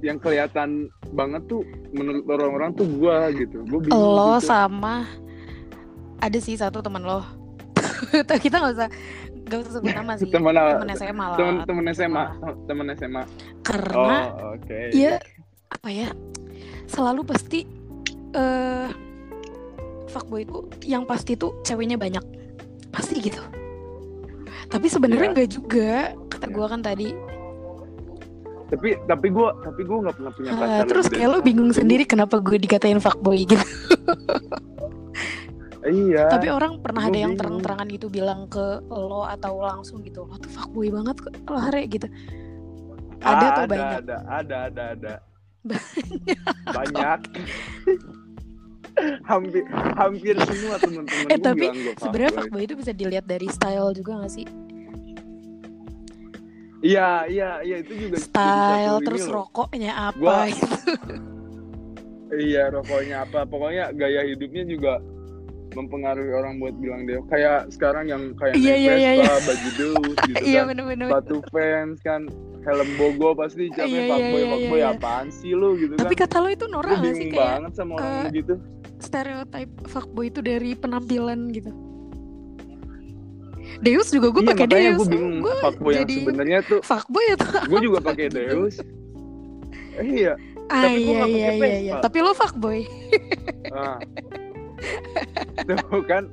[0.05, 1.65] yang kelihatan banget tuh
[1.97, 3.65] menurut orang-orang tuh gue gitu.
[3.65, 4.47] Gue lo gitu.
[4.47, 5.09] sama
[6.21, 7.25] ada sih satu teman lo.
[8.45, 8.89] Kita nggak usah
[9.45, 10.29] gak usah sebut nama sih.
[10.29, 10.53] Temen
[10.93, 11.39] SMA lah.
[11.41, 12.25] Temen, temen SMA
[12.69, 13.23] temen SMA
[13.65, 14.93] karena oh, okay.
[14.93, 15.17] ya
[15.73, 16.09] apa ya
[16.85, 17.65] selalu pasti
[18.37, 18.93] uh,
[20.13, 22.23] fuckboy itu yang pasti tuh ceweknya banyak.
[22.93, 23.64] Pasti gitu
[24.69, 25.33] tapi sebenarnya yeah.
[25.35, 25.93] enggak juga
[26.33, 27.09] kata gue kan tadi
[28.73, 32.05] tapi tapi gue tapi gue nggak pernah punya pacar uh, terus kayak lo bingung sendiri
[32.09, 33.61] kenapa gue dikatain fuckboy gitu
[35.85, 36.33] Iya.
[36.33, 40.49] Tapi orang pernah ada yang terang-terangan gitu bilang ke lo atau langsung gitu, lo tuh
[40.49, 42.09] fuckboy banget lo hari gitu.
[43.21, 43.89] Ada atau banyak?
[44.01, 45.15] Ada, ada, ada, ada.
[45.61, 46.41] Banyak.
[46.73, 47.21] Banyak.
[49.27, 49.65] hampir
[49.99, 51.67] hampir semua teman-teman eh tapi
[51.99, 54.47] sebenarnya fuckboy itu bisa dilihat dari style juga gak sih?
[56.85, 60.93] Iya iya iya itu juga style terus rokoknya apa gua, gitu.
[62.37, 63.49] iya rokoknya apa.
[63.49, 65.01] Pokoknya gaya hidupnya juga
[65.73, 67.25] mempengaruhi orang buat bilang dia.
[67.33, 69.33] Kayak sekarang yang kayak iya, iya, iya, iya.
[69.41, 70.77] baju dus gitu iya, kan.
[70.77, 72.23] bener, bener, sepatu fans kan
[72.65, 74.97] helm bogo pasti capek iya, fuckboy iya, fuckboy iya, iya.
[74.97, 76.09] apaan sih lu gitu tapi kan.
[76.09, 78.55] tapi kata lo itu norak gak sih kayak banget sama orang uh, gitu
[79.05, 81.73] stereotype fuckboy itu dari penampilan gitu
[83.85, 84.97] Deus juga gue iya, pakai Deus.
[85.03, 86.81] Gue bingung gua fuckboy yang sebenarnya tuh.
[86.85, 88.79] Fuckboy atau Gue juga pakai Deus.
[89.99, 90.39] Eh, iya.
[90.71, 91.95] Ah, tapi iya, iya, iya, iya.
[91.99, 92.87] Tapi lo fuckboy.
[93.75, 93.99] ah
[95.65, 96.25] tuh kan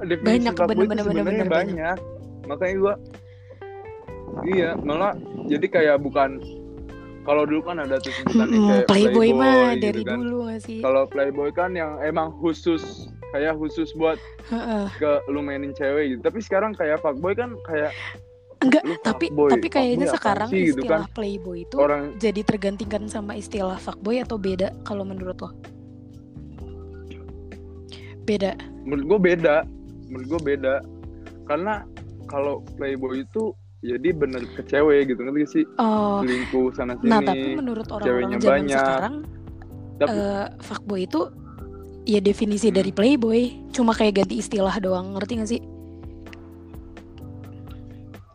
[0.00, 1.98] banyak bener-bener bener, banyak
[2.44, 2.94] makanya gua
[4.44, 5.14] iya malah
[5.48, 6.40] jadi kayak bukan
[7.24, 10.16] kalau dulu kan ada tuh sebutan hmm, kayak playboy, playboy mah gitu dari kan.
[10.20, 14.20] dulu gak sih kalau playboy kan yang emang khusus kayak khusus buat
[15.00, 17.90] ke lu mainin cewek gitu tapi sekarang kayak fuckboy kan kayak
[18.62, 19.50] Enggak, tapi fuckboy.
[19.50, 21.16] tapi kayaknya sekarang sih, gitu istilah gitu kan?
[21.16, 22.02] playboy itu Orang...
[22.16, 25.50] jadi tergantikan sama istilah fuckboy atau beda kalau menurut lo?
[28.24, 28.56] Beda.
[28.88, 29.56] Menurut gue beda.
[30.08, 30.74] Menurut gue beda.
[31.44, 31.84] Karena
[32.24, 33.52] kalau playboy itu
[33.84, 35.64] jadi bener ke cewek gitu ngerti sih?
[35.76, 36.24] Oh.
[36.24, 37.12] Selingkuh sana sini.
[37.12, 38.80] Nah, tapi menurut orang-orang zaman banyak.
[38.80, 39.14] sekarang
[40.00, 41.20] tapi, uh, fuckboy itu
[42.08, 42.76] ya definisi hmm.
[42.80, 43.40] dari playboy,
[43.76, 45.62] cuma kayak ganti istilah doang, ngerti gak sih?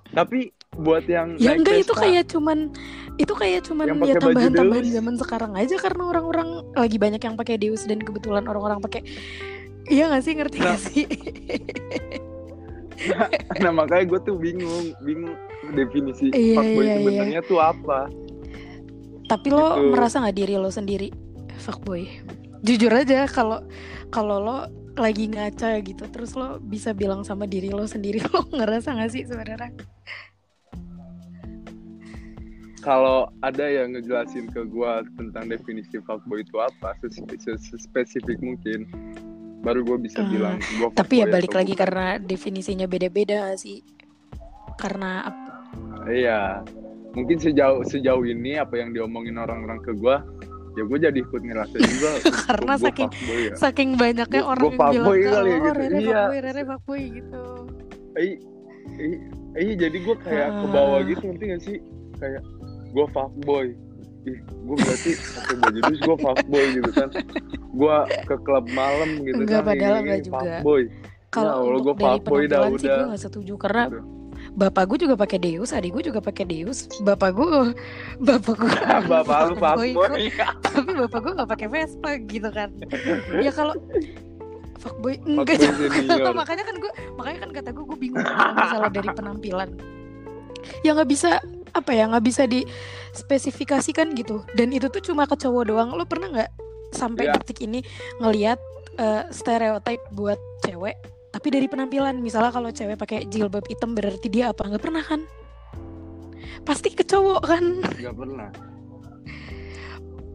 [0.09, 2.71] Tapi buat yang Ya enggak itu kayak cuman
[3.19, 7.83] itu kayak cuman ya tambahan-tambahan zaman sekarang aja karena orang-orang lagi banyak yang pakai Deus
[7.83, 9.03] dan kebetulan orang-orang pakai
[9.89, 11.05] Iya gak sih ngerti nah, gak sih?
[13.63, 15.35] nah, makanya gue tuh bingung, bingung
[15.73, 17.49] definisi iya, fuckboy iya, sebenarnya iya.
[17.49, 17.99] tuh apa.
[19.29, 19.93] Tapi lo gitu.
[19.93, 21.09] merasa gak diri lo sendiri
[21.61, 22.09] fuckboy?
[22.65, 23.63] Jujur aja kalau
[24.09, 24.57] kalau lo
[24.99, 29.23] lagi ngaca gitu, terus lo bisa bilang sama diri lo sendiri lo ngerasa gak sih
[29.23, 29.71] sebenarnya?
[32.79, 36.95] kalau ada yang ngejelasin ke gue tentang definisi fuckboy itu apa,
[37.75, 38.87] spesifik mungkin,
[39.59, 40.31] baru gue bisa hmm.
[40.31, 41.83] bilang gua tapi ya balik lagi bukan.
[41.83, 43.83] karena definisinya beda-beda sih
[44.79, 45.27] karena
[46.07, 46.63] iya
[47.11, 50.15] mungkin sejauh sejauh ini apa yang diomongin orang-orang ke gue
[50.77, 52.09] ya gue jadi ikut ngerasa juga
[52.47, 53.53] karena saking ya.
[53.57, 55.69] saking banyaknya gua, orang gua yang bilang ke oh, gitu.
[55.75, 56.07] Rere iya.
[56.07, 57.43] fuckboy Rere fuckboy gitu
[59.75, 61.77] jadi gue kayak ke bawah gitu nanti gak sih
[62.21, 62.43] kayak
[62.95, 63.67] gue fuckboy
[64.27, 67.09] ih gue berarti pakai baju dus gue fuckboy gitu kan.
[67.71, 70.35] Gue ke klub malam gitu enggak, kan padahal enggak juga.
[70.35, 70.81] fuckboy.
[71.29, 72.97] Kalau ya, gue fuckboy dah udah.
[72.99, 74.01] gue gak setuju karena gitu.
[74.55, 76.89] bapak gue juga pakai Deus adik gue juga pakai Deus.
[76.99, 77.47] Bapak gue
[78.27, 78.71] bapak gue
[79.13, 79.89] bapak lu fuckboy
[80.63, 82.69] tapi bapak gue gak pakai Vespa gitu kan.
[83.39, 83.75] Ya kalau
[84.79, 89.69] fuckboy enggak juga makanya kan gue makanya kan kata gue gue bingung misalnya dari penampilan.
[90.83, 91.39] Ya nggak bisa
[91.73, 96.29] apa ya nggak bisa dispesifikasikan gitu dan itu tuh cuma ke cowok doang lo pernah
[96.29, 96.51] nggak
[96.93, 97.35] sampai yeah.
[97.37, 97.85] detik ini
[98.17, 98.57] ngelihat
[98.97, 100.97] uh, stereotip buat cewek
[101.29, 105.21] tapi dari penampilan misalnya kalau cewek pakai jilbab hitam berarti dia apa nggak pernah kan
[106.65, 108.49] pasti ke cowok kan nggak pernah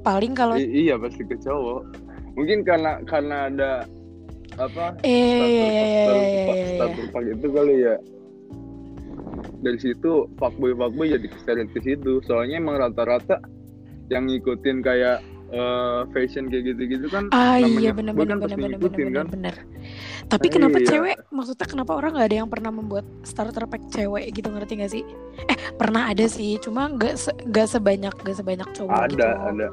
[0.06, 1.82] paling kalau iya pasti ke cowok
[2.38, 3.70] mungkin karena karena ada
[4.54, 6.06] apa eh
[6.78, 7.96] status, status, itu kali ya
[9.64, 13.40] dari situ fuckboy fuckboy jadi keseret ke situ soalnya emang rata-rata
[14.12, 15.24] yang ngikutin kayak
[15.56, 19.56] uh, fashion kayak gitu-gitu kan ah iya benar-benar kan benar-benar benar-benar
[20.24, 20.88] Tapi kenapa iya.
[20.88, 21.16] cewek?
[21.28, 25.04] Maksudnya kenapa orang nggak ada yang pernah membuat starter pack cewek gitu ngerti gak sih?
[25.52, 29.20] Eh pernah ada sih, cuma nggak se gak sebanyak gak sebanyak cowok ada, gitu.
[29.20, 29.68] Ada ada.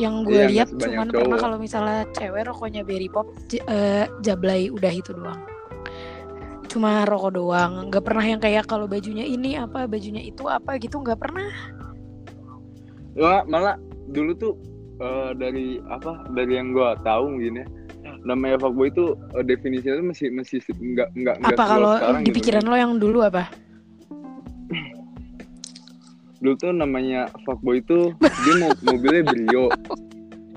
[0.00, 1.16] Yang gue iya, lihat cuman cowok.
[1.16, 5.40] pernah kalau misalnya cewek rokoknya berry pop uh, jablay udah itu doang.
[6.72, 11.04] Cuma rokok doang, nggak pernah yang kayak kalau bajunya ini apa, bajunya itu apa gitu
[11.04, 11.52] nggak pernah.
[13.12, 13.76] Wah, malah
[14.08, 14.52] dulu tuh
[15.04, 17.68] uh, dari apa dari yang gue tahu gini ya
[18.22, 22.36] namanya fuckboy itu uh, definisinya itu masih masih enggak enggak apa kalau di gitu.
[22.42, 23.50] pikiran lo yang dulu apa
[26.42, 29.66] dulu tuh namanya fuckboy itu dia mau mobilnya brio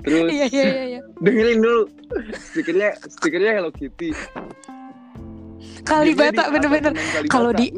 [0.06, 1.00] terus iya, iya, iya, iya.
[1.22, 1.82] dengerin dulu
[2.34, 4.14] stikernya stikernya Hello Kitty
[5.86, 6.92] Kalibata bener-bener.
[7.30, 7.70] Kalau di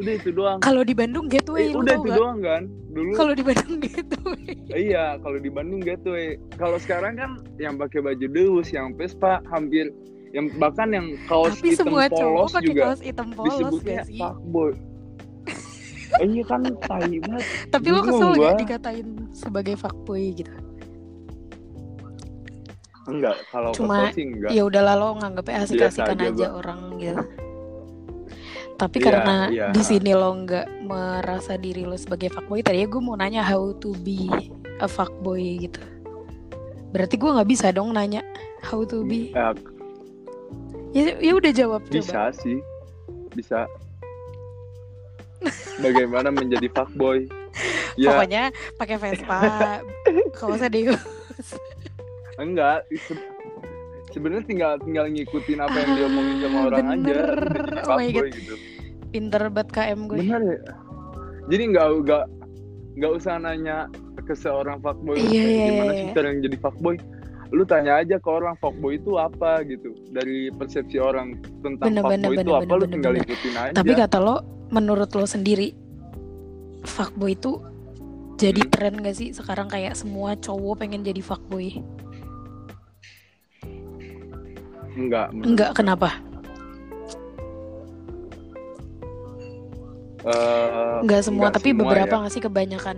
[0.59, 3.11] kalau di Bandung gateway eh, udah itu doang kan dulu.
[3.13, 4.43] Kalau di Bandung gateway.
[4.73, 6.35] Iya kalau di Bandung gateway.
[6.57, 9.93] Kalau sekarang kan yang pakai baju deus yang Vespa hampir
[10.33, 14.71] yang bahkan yang kaos Tapi hitam semua polos juga kaos hitam polos disebutnya fuckboy.
[16.21, 17.45] Eh, iya kan tai banget.
[17.69, 20.53] Tapi lo kesel gak dikatain sebagai fuckboy gitu?
[23.09, 24.53] Enggak kalau cuma sih enggak.
[24.53, 27.17] ya udahlah lo nganggapnya asik-asikan aja, aja orang gitu
[28.79, 29.71] tapi yeah, karena yeah.
[29.75, 33.75] di sini lo nggak merasa diri lo sebagai fuckboy tadi ya gue mau nanya how
[33.75, 34.31] to be
[34.79, 35.83] a fuckboy gitu.
[36.95, 38.23] Berarti gue nggak bisa dong nanya
[38.63, 39.35] how to be.
[39.35, 39.51] Uh,
[40.95, 42.39] ya ya udah jawab bisa coba.
[42.39, 42.57] sih.
[43.35, 43.67] Bisa.
[45.83, 47.27] Bagaimana menjadi fuckboy?
[47.99, 48.15] Ya.
[48.15, 48.43] pokoknya
[48.79, 49.39] pakai Vespa.
[50.39, 50.71] Kalau saya
[52.39, 52.87] enggak
[54.09, 57.25] sebenarnya tinggal tinggal ngikutin apa yang dia omongin sama orang bener.
[57.79, 58.27] aja oh my God.
[58.33, 58.55] gitu
[59.09, 60.59] pinter banget KM gue bener ya
[61.49, 62.23] jadi nggak nggak
[62.99, 63.77] nggak usah nanya
[64.21, 65.99] ke seorang fuckboy iya, iya, gimana iya.
[65.99, 66.95] sih cara yang jadi fuckboy
[67.49, 72.13] lu tanya aja ke orang fuckboy itu apa gitu dari persepsi orang tentang bener, fuckboy
[72.13, 73.25] bener, itu bener, apa bener, lu tinggal bener.
[73.25, 74.35] ikutin aja tapi kata lo
[74.69, 75.73] menurut lo sendiri
[76.85, 77.57] fuckboy itu
[78.39, 78.71] jadi hmm.
[78.71, 81.81] tren gak sih sekarang kayak semua cowok pengen jadi fuckboy
[84.99, 85.27] Enggak.
[85.31, 86.09] Enggak, kenapa?
[90.19, 92.19] Uh, enggak semua, enggak tapi semua beberapa ya.
[92.19, 92.97] nggak sih kebanyakan.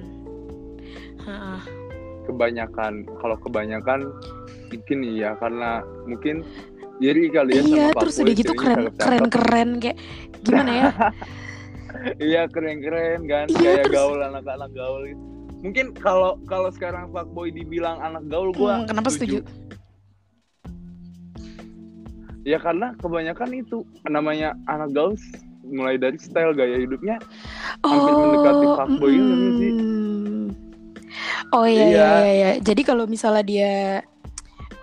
[2.26, 4.00] Kebanyakan, kalau kebanyakan
[4.72, 6.48] mungkin iya karena mungkin
[7.04, 9.98] iri kali ya iya, sama terus udah gitu keren keren keren kayak
[10.46, 10.86] gimana ya?
[12.32, 13.94] iya keren keren kan iya, kayak terus...
[13.94, 15.22] gaul anak-anak gaul gitu.
[15.62, 19.46] Mungkin kalau kalau sekarang fuckboy dibilang anak gaul gua hmm, kenapa setuju?
[19.46, 19.81] setuju?
[22.42, 25.14] Ya karena kebanyakan itu namanya anak gaul
[25.62, 27.22] mulai dari style gaya hidupnya
[27.86, 29.74] oh, hampir mendekati fuckboy mm, gitu sih.
[31.52, 31.88] Oh iya, iya.
[31.92, 33.74] iya iya jadi kalau misalnya dia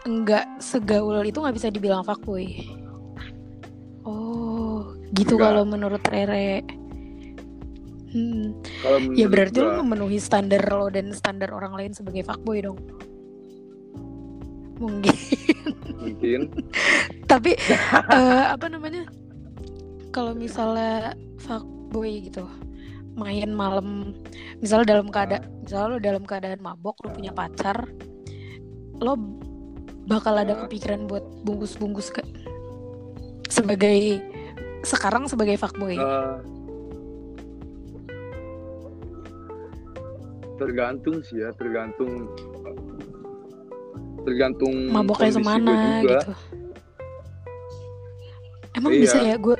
[0.06, 2.62] enggak segaul itu nggak bisa dibilang fuckboy?
[4.06, 6.62] Oh gitu kalau menurut Rere.
[8.08, 8.56] Hmm.
[9.12, 9.68] ya berarti gua...
[9.68, 12.80] lo memenuhi standar lo dan standar orang lain sebagai fuckboy dong.
[14.80, 15.16] Mungkin
[15.98, 16.40] mungkin.
[17.26, 17.58] Tapi
[18.10, 19.04] uh, apa namanya?
[20.14, 22.48] Kalau misalnya fuckboy gitu
[23.18, 24.14] main malam
[24.62, 27.90] misalnya dalam keadaan misalnya lo dalam keadaan mabok lo punya pacar
[29.02, 29.18] lo
[30.06, 32.22] bakal ada kepikiran buat bungkus-bungkus ke
[33.50, 34.22] sebagai
[34.86, 36.38] sekarang sebagai fuckboy uh,
[40.62, 42.30] tergantung sih ya tergantung
[44.28, 46.32] tergantung maboknya semana gitu.
[48.76, 49.00] Emang iya.
[49.00, 49.36] bisa ya?
[49.40, 49.56] Gue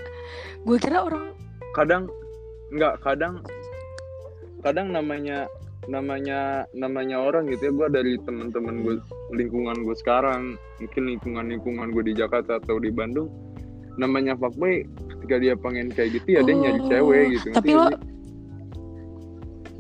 [0.69, 1.33] gue kira orang
[1.73, 2.05] kadang
[2.75, 3.41] nggak kadang
[4.61, 5.49] kadang namanya
[5.89, 8.95] namanya namanya orang gitu ya gue dari teman-teman gue
[9.33, 13.33] lingkungan gue sekarang mungkin lingkungan lingkungan gue di Jakarta atau di Bandung
[13.97, 14.85] namanya fuckboy
[15.17, 17.89] ketika dia pengen kayak gitu ya oh, dia nyari cewek gitu tapi lo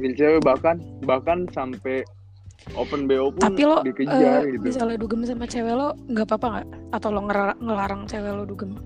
[0.01, 2.01] nyari cewek bahkan bahkan sampai
[2.75, 4.65] open BO pun tapi lo dikejar uh, gitu.
[4.65, 7.21] misalnya dugem sama cewek lo nggak apa-apa nggak atau lo
[7.63, 8.77] ngelarang cewek lo dugem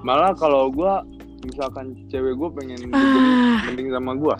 [0.00, 0.94] malah kalau gue
[1.44, 3.60] misalkan cewek gue pengen dugem ah.
[3.68, 4.36] mending sama gue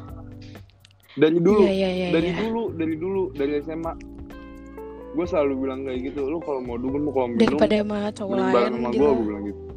[1.20, 2.40] dari dulu yeah, yeah, yeah, dari yeah.
[2.40, 3.92] dulu dari dulu dari SMA
[5.10, 8.34] gue selalu bilang kayak gitu lu kalau mau dugem lu kalau minum daripada sama cowok
[8.38, 8.98] lain sama gitu.
[9.02, 9.69] gue gue bilang gitu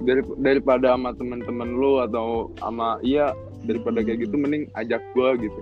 [0.00, 3.36] dari daripada sama teman-teman lu atau sama iya
[3.68, 5.60] daripada kayak gitu mending ajak gue gitu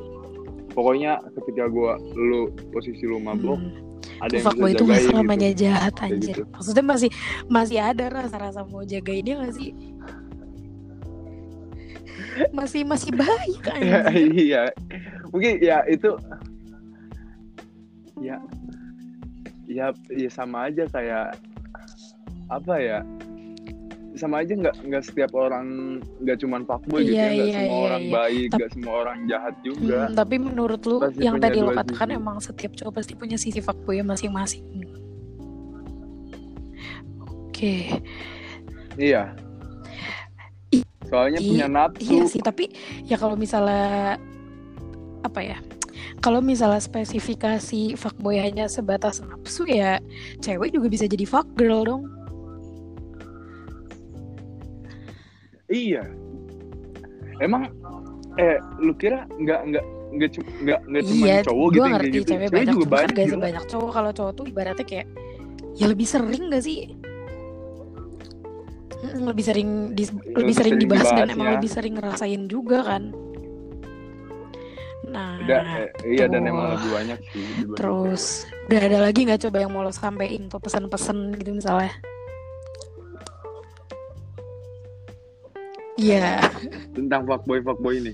[0.73, 4.23] pokoknya ketika gue lu posisi lu mabok hmm.
[4.23, 5.61] ada yang bisa itu selamanya gitu.
[5.67, 6.43] jahat anjir gitu.
[6.55, 7.11] maksudnya masih
[7.51, 9.73] masih ada rasa-rasa mau jaga ini gak sih
[12.55, 13.79] masih masih baik kan
[14.15, 14.71] iya
[15.35, 16.15] mungkin ya itu
[18.23, 18.39] ya
[19.67, 21.35] ya ya sama aja kayak
[22.49, 22.99] apa ya
[24.19, 25.67] sama aja nggak nggak setiap orang
[26.19, 28.13] nggak cuman fuckboy gitu Iya, ya nggak iya, semua iya, orang iya.
[28.13, 31.73] baik nggak semua orang jahat juga Hmm, tapi menurut lu Pasti yang punya tadi dua
[31.75, 32.19] katakan sisi.
[32.19, 34.65] emang setiap cowok pasti punya sisi fuckboy masing-masing.
[37.49, 37.91] Oke.
[38.95, 39.35] iya
[40.69, 42.71] I- soalnya punya i- nafsu Iya sih, tapi
[43.03, 44.19] ya kalau misalnya
[45.21, 45.59] apa ya?
[46.19, 49.99] Kalau misalnya spesifikasi fuckboy hanya sebatas nafsu ya
[50.39, 52.03] cewek juga bisa jadi fuck girl dong.
[55.69, 56.03] Iya
[57.39, 57.71] emang
[58.39, 62.17] eh lu kira nggak nggak nggak cuma nggak nggak cuma iya, cowok gitu ngerti gitu
[62.17, 63.91] cewek cewek banyak, juga banyak gak sebanyak cowok.
[63.93, 65.07] Kalau cowok tuh ibaratnya kayak
[65.77, 66.79] ya lebih sering gak sih?
[68.99, 71.55] Mm, lebih sering dis- lebih sering sering dibahas dan dibahas, emang ya.
[71.61, 73.03] lebih sering ngerasain juga kan.
[75.09, 76.51] Nah, Udah, eh, iya dan tuh.
[76.53, 78.25] emang lebih banyak sih dibanding terus
[78.69, 81.93] udah ada lagi nggak coba yang mau lo sampein tuh pesan-pesan gitu misalnya?
[85.99, 86.39] Iya, cewek.
[86.97, 88.13] tentang fuckboy fuckboy ini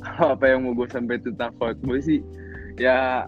[0.00, 2.22] kalau apa yang mau gue sampai tentang fuckboy sih
[2.76, 3.26] ya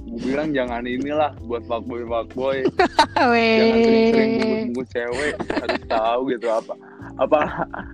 [0.00, 2.64] gue bilang jangan inilah buat fuckboy fuckboy
[3.60, 6.74] jangan sering-sering bungkus-bungkus cewek harus tahu gitu apa
[7.18, 7.40] apa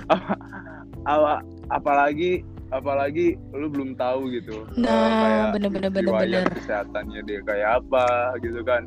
[0.09, 0.33] apa,
[1.05, 1.33] apa
[1.69, 2.41] apalagi
[2.71, 6.55] apalagi lu belum tahu gitu eh, Nah, bener-bener riwayat bener-bener.
[6.57, 8.07] kesehatannya dia kayak apa
[8.39, 8.83] gitu kan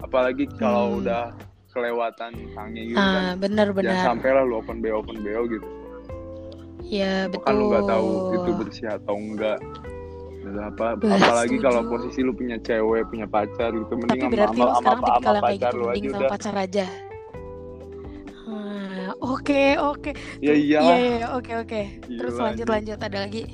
[0.00, 0.98] apalagi kalau Hmm.
[1.02, 1.24] udah
[1.70, 3.86] kelewatan tangnya gitu Ah, kan bener-bener.
[3.88, 5.68] jangan sampai lah lu open bo open bo gitu
[6.82, 7.44] Ya betul.
[7.46, 9.58] kan lu nggak tahu itu bersih atau enggak
[10.40, 14.72] apa apalagi kalau posisi lu punya cewek punya pacar gitu mending sama berarti sama lo
[14.72, 16.86] sama, sekarang sama, tipikal yang kayak gitu lu mending sama udah pacar aja.
[18.40, 20.10] Hmm, Oke oke.
[20.40, 21.80] ya Iya iya iya, oke oke.
[22.08, 23.44] Terus lanjut lanjut ada lagi.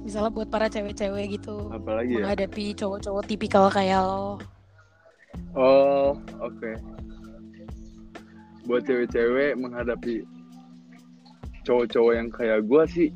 [0.00, 4.38] Misalnya buat para cewek-cewek gitu apalagi ya menghadapi cowok-cowok tipikal kayak lo.
[5.54, 6.70] Oh oke
[8.68, 10.22] buat cewek-cewek menghadapi
[11.64, 13.10] cowok-cowok yang kayak gua sih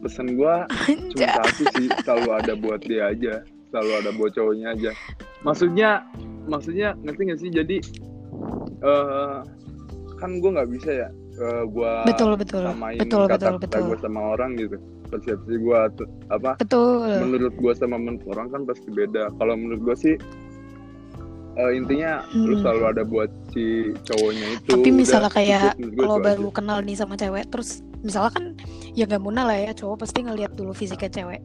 [0.00, 0.64] pesan gua
[1.12, 3.34] cuma satu sih selalu ada buat dia aja
[3.70, 4.90] selalu ada buat cowoknya aja
[5.46, 5.90] maksudnya
[6.48, 7.76] maksudnya ngerti gak sih jadi
[8.80, 9.38] eh
[10.20, 11.08] kan gue nggak bisa ya
[11.40, 12.60] eh, gua Betul betul.
[12.68, 13.82] samain Betul betul kata-kata betul.
[13.88, 14.76] gue sama orang gitu
[15.10, 15.78] persepsi gue
[16.30, 17.08] apa Betul.
[17.24, 20.14] menurut gue sama menurut orang kan pasti beda kalau menurut gue sih
[21.66, 22.62] eh, intinya lu Hmm.
[22.62, 23.64] selalu ada buat si
[24.04, 26.54] cowoknya itu Tapi udah misalnya kayak itu baru aja.
[26.54, 28.44] kenal nih sama cewek terus misalnya kan
[28.92, 31.40] ya gak muna lah ya cowok pasti ngeliat dulu fisiknya cewek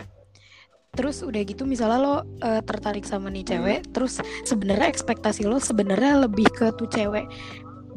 [0.96, 6.24] terus udah gitu misalnya lo eh, tertarik sama nih cewek terus sebenarnya ekspektasi lo sebenarnya
[6.24, 7.28] lebih ke tuh cewek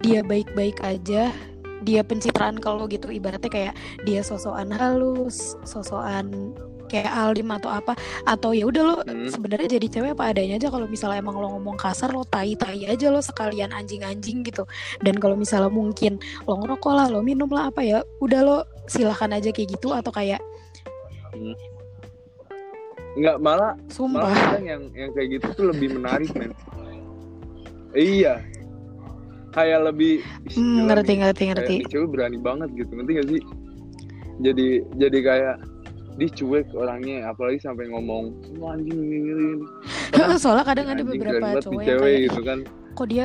[0.02, 1.30] dia baik-baik aja
[1.78, 6.50] dia pencitraan kalau gitu ibaratnya kayak dia sosokan halus sosokan
[6.88, 7.92] kayak alim atau apa
[8.24, 9.28] atau ya udah lo Hmm.
[9.28, 10.68] sebenarnya jadi cewek apa adanya aja.
[10.68, 14.64] Kalau misalnya emang lo ngomong kasar lo tai tai aja lo sekalian anjing anjing gitu.
[14.98, 18.56] Dan kalau misalnya mungkin lo ngerokok lah lo minum lah apa ya udah lo
[18.88, 20.40] silahkan aja kayak gitu atau kayak
[23.18, 26.52] nggak malah malah sumpah kadang yang yang kayak gitu tuh lebih menarik men.
[27.92, 28.40] Iya.
[29.48, 31.74] Kayak lebih ih, Hmm, ngerti ngerti ngerti.
[31.88, 33.42] cewek berani banget gitu ngerti gak sih?
[34.38, 35.56] Jadi jadi kayak
[36.18, 39.66] dia cuek orangnya apalagi sampai ngomong "Wah, anjing ini ini ini."
[40.42, 42.58] soalnya kadang ada beberapa cowok yang cewek kayak gitu kan
[42.98, 43.24] kok dia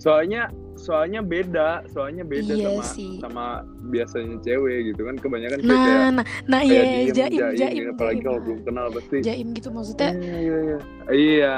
[0.00, 0.48] soalnya
[0.80, 3.12] soalnya beda soalnya beda Iya sama sih.
[3.20, 3.44] sama
[3.92, 7.52] biasanya cewek gitu kan kebanyakan cewek kayak nah nah nah kayak iya diem, jaim jaim,
[7.60, 7.92] jaim gitu.
[7.92, 8.24] apalagi jaim.
[8.24, 10.78] kalau belum kenal pasti jaim gitu maksudnya iya iya iya
[11.12, 11.56] iya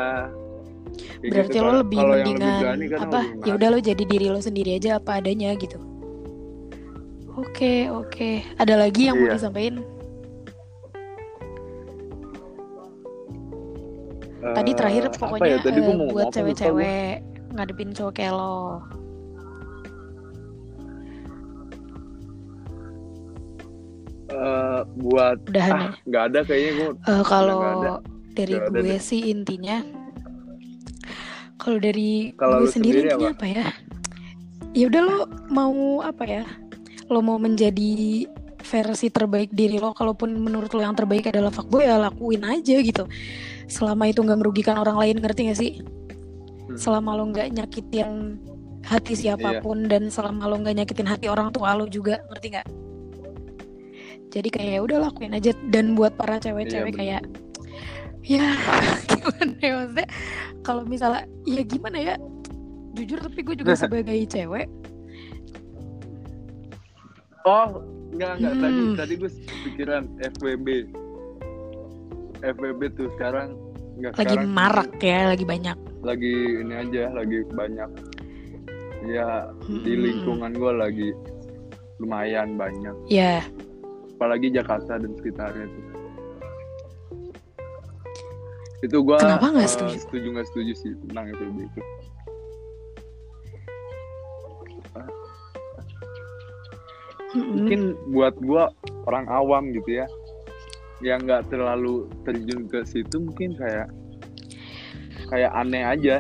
[1.23, 1.65] Kayak berarti gitu.
[1.65, 4.91] lo lebih mendingan berani kan apa lebih ya udah lo jadi diri lo sendiri aja
[4.99, 5.79] apa adanya gitu
[7.35, 8.31] oke oke.
[8.57, 9.37] Ada lagi yang mau Iya.
[9.37, 9.77] disampaikan?
[14.43, 15.59] Eh, tadi terakhir apa pokoknya ya?
[15.61, 17.23] Tadi mau ngomong buat apa, cewek-cewek
[17.53, 18.83] ngadepin cowok kayak lo.
[24.33, 27.95] Eh, buat udahan ah nggak ada kayaknya gue ya Eh, kalau ada.
[28.33, 28.97] dari ada gue deh.
[28.99, 29.85] sih intinya
[31.61, 33.67] kalau dari Kalau gue sendiri sendiri intinya apa ya?
[34.73, 36.45] Ya udah lo mau apa ya
[37.13, 38.25] lo mau menjadi
[38.63, 43.05] versi terbaik diri lo kalaupun menurut lo yang terbaik adalah fuckboy ya lakuin aja gitu.
[43.69, 45.73] Selama itu nggak merugikan orang lain ngerti gak sih?
[46.63, 46.79] Hmm.
[46.79, 48.39] selama lo nggak nyakitin
[48.87, 52.69] hati siapa pun dan selama lo nggak nyakitin hati orang tua lo juga ngerti nggak?
[54.33, 55.53] Jadi kayak ya udah lakuin aja.
[55.69, 57.23] Dan buat para cewek-cewek Iya, kayak
[58.23, 58.47] ya
[59.11, 60.09] gimana ya maksudnya?
[60.63, 62.15] Kalau misalnya ya gimana ya?
[62.97, 64.71] Jujur tapi gue juga sebagai cewek
[67.47, 67.83] oh
[68.13, 68.63] enggak enggak hmm.
[68.63, 69.31] tadi tadi gue
[69.71, 70.05] pikiran
[70.39, 70.69] FWB
[72.43, 73.57] FWB tuh sekarang
[73.99, 77.91] enggak lagi sekarang marak ya lagi banyak lagi ini aja lagi banyak
[79.07, 79.83] ya hmm.
[79.83, 81.09] di lingkungan gue lagi
[81.99, 83.43] lumayan banyak ya yeah.
[84.19, 85.85] apalagi Jakarta dan sekitarnya tuh
[88.83, 89.97] itu gue Kenapa gak uh, setuju?
[90.03, 91.81] setuju gak setuju sih tentang FWB itu
[97.37, 98.65] mungkin buat gue
[99.09, 100.07] orang awam gitu ya.
[101.03, 103.89] Yang nggak terlalu terjun ke situ mungkin kayak
[105.33, 106.17] kayak aneh aja.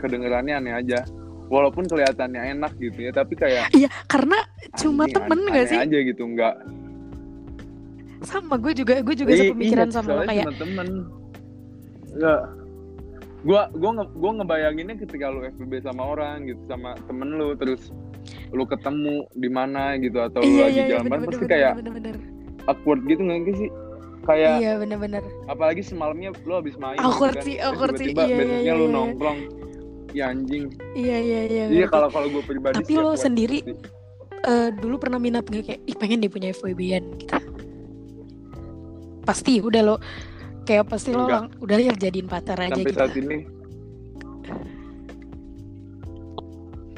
[0.00, 1.00] Kedengerannya aneh aja.
[1.52, 4.40] Walaupun kelihatannya enak gitu ya tapi kayak iya karena
[4.80, 5.78] cuma aneh, temen nggak sih?
[5.78, 6.54] aja gitu nggak.
[8.24, 10.88] Sama gue juga gue juga iya, sepemikiran iya, sama lo kayak temen.
[12.16, 12.42] Nggak.
[13.44, 17.92] Gue gue nge, gue ngebayanginnya ketika lu FBB sama orang gitu sama temen lu terus
[18.54, 21.92] lu ketemu di mana gitu atau iya, lu lagi iya, jalan iya, pasti kayak bener,
[21.92, 22.14] bener.
[22.70, 23.70] awkward gitu nggak sih?
[24.24, 27.46] Kayak iya bener-bener apalagi semalamnya lu habis main awkward gitu kan.
[27.50, 28.08] sih awkward sih.
[28.14, 28.94] iya, besoknya iya, lu iya.
[28.94, 29.38] nongkrong.
[30.14, 30.64] Ya anjing.
[30.94, 33.66] Iya iya iya iya kalau kalau gue pribadi tapi lo sendiri
[34.46, 37.34] uh, dulu pernah minat gak kayak ih pengen dia punya FWB-an gitu.
[39.26, 39.96] Pasti udah lo
[40.64, 43.63] kayak pasti lo lang, udah ya jadiin pacar aja sampai gitu saat ini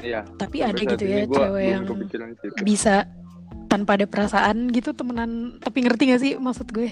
[0.01, 0.21] Iya.
[0.37, 1.83] Tapi ada gitu ya cewek yang
[2.61, 3.09] bisa
[3.67, 5.57] tanpa ada perasaan gitu temenan.
[5.59, 6.89] Tapi ngerti gak sih maksud gue?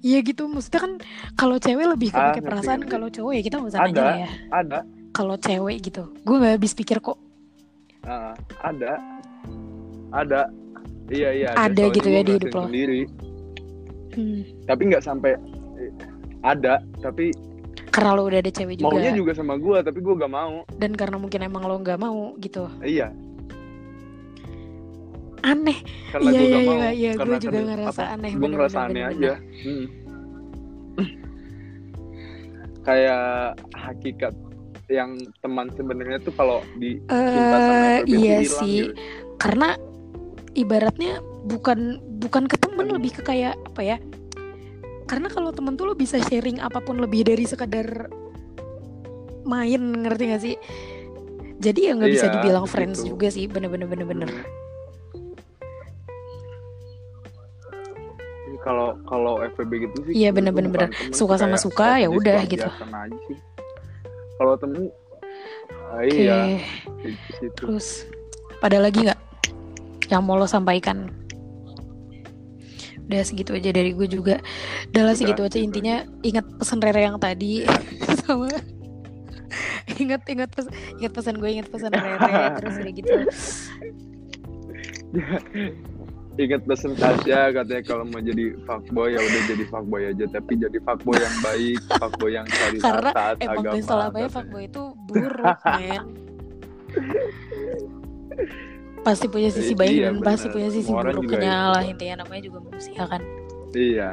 [0.00, 0.92] Iya gitu, maksudnya kan
[1.36, 4.30] kalau cewek lebih ke ah, perasaan, kalau cowok ya kita nggak usah nanya ya.
[4.48, 4.78] Ada.
[5.12, 7.20] Kalau cewek gitu, gue nggak habis pikir kok.
[8.08, 8.32] Uh,
[8.64, 8.96] ada,
[10.16, 10.48] ada,
[11.12, 11.48] iya iya.
[11.52, 12.64] Ada, ada gitu ya di hidup lo.
[12.64, 13.00] Sendiri.
[14.16, 14.40] Hmm.
[14.64, 15.36] Tapi nggak sampai
[16.48, 17.28] ada, tapi
[17.90, 18.94] karena lo udah ada cewek juga.
[18.94, 20.62] Maunya juga sama gue tapi gue gak mau.
[20.78, 22.70] Dan karena mungkin emang lo gak mau gitu.
[22.80, 23.10] Iya.
[25.42, 25.78] Aneh.
[26.14, 29.32] Karena iya iya iya iya gue juga ngerasa apa, aneh gue ngerasa aneh bener, aja.
[29.66, 29.86] Hmm.
[32.80, 34.34] kayak hakikat
[34.90, 35.14] yang
[35.44, 38.90] teman sebenarnya tuh kalau di uh, sama iya sih.
[38.90, 38.96] gitu.
[39.38, 39.78] karena
[40.58, 43.96] ibaratnya bukan bukan ke temen lebih ke kayak apa ya
[45.10, 48.06] karena kalau temen tuh lo bisa sharing apa pun lebih dari sekadar
[49.42, 50.54] main ngerti gak sih?
[51.58, 53.18] Jadi ya nggak iya, bisa dibilang friends gitu.
[53.18, 54.30] juga sih bener-bener bener-bener.
[58.62, 60.92] Kalau kalau FPB gitu sih iya bener-bener bener.
[61.16, 62.68] suka sama suka ya udah gitu.
[64.36, 64.92] kalau temen
[65.72, 66.28] uh, okay.
[66.28, 66.40] iya
[67.56, 68.04] terus
[68.60, 69.20] pada lagi nggak
[70.12, 71.08] yang mau lo sampaikan
[73.10, 74.38] udah segitu aja dari gue juga.
[74.94, 76.06] Udah segitu aja intinya.
[76.22, 77.66] ingat pesan Rere yang tadi.
[78.22, 78.46] Sama.
[79.98, 80.70] Ingat ingat pes,
[81.02, 82.30] ingat pesan gue ingat pesan Rere.
[82.62, 83.14] Terus udah gitu.
[86.38, 90.24] Ingat pesan Tasya katanya kalau mau jadi fuckboy ya udah jadi fuckboy aja.
[90.30, 94.82] Tapi jadi fuckboy yang baik fuckboy yang cari karena taat emang agama selama fuckboy itu
[95.10, 96.02] buruk men
[99.00, 100.26] pasti punya sisi baik iya, dan bener.
[100.28, 103.22] pasti punya sisi buruknya lah intinya namanya juga manusia kan?
[103.72, 104.10] Iya.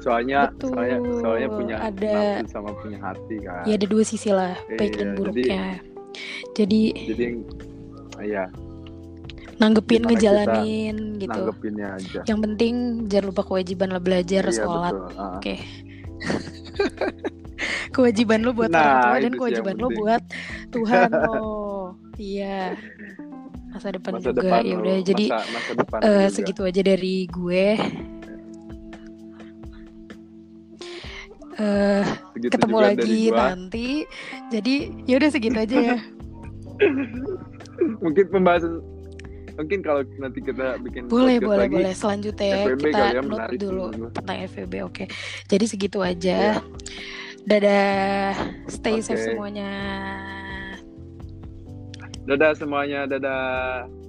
[0.00, 0.68] Soalnya Betul.
[0.72, 2.16] soalnya soalnya punya ada
[2.48, 3.62] sama punya hati kan?
[3.68, 5.64] Ya ada dua sisi lah baik iya, dan buruknya.
[6.56, 6.82] Jadi
[7.14, 7.24] jadi,
[8.24, 8.44] iya.
[9.60, 11.30] nanggepin ngejalanin gitu.
[11.30, 12.20] nanggepinnya aja.
[12.24, 12.74] Yang penting
[13.12, 14.94] jangan lupa kewajiban lah belajar iya, sholat.
[14.96, 15.36] uh.
[15.36, 15.42] oke.
[15.42, 15.58] Okay.
[17.94, 20.22] kewajiban lo buat nah, orang tua dan kewajiban lo buat
[20.72, 21.36] Tuhan lo
[22.20, 22.76] Iya.
[23.72, 27.66] Masa depan masa juga depan ya udah jadi masa, masa uh, segitu aja dari gue.
[31.56, 32.04] Uh,
[32.36, 33.88] ketemu lagi nanti.
[34.52, 34.74] Jadi
[35.08, 35.98] ya udah segitu aja ya.
[38.04, 38.84] Mungkin pembahasan
[39.60, 43.92] mungkin kalau nanti kita bikin boleh boleh lagi, boleh selanjutnya ya kita ya, note dulu
[44.08, 45.06] tentang FVB oke okay.
[45.52, 47.44] jadi segitu aja yeah.
[47.44, 48.40] dadah
[48.72, 49.04] stay okay.
[49.04, 49.68] safe semuanya
[52.28, 53.99] Dadah semuanya, dadah.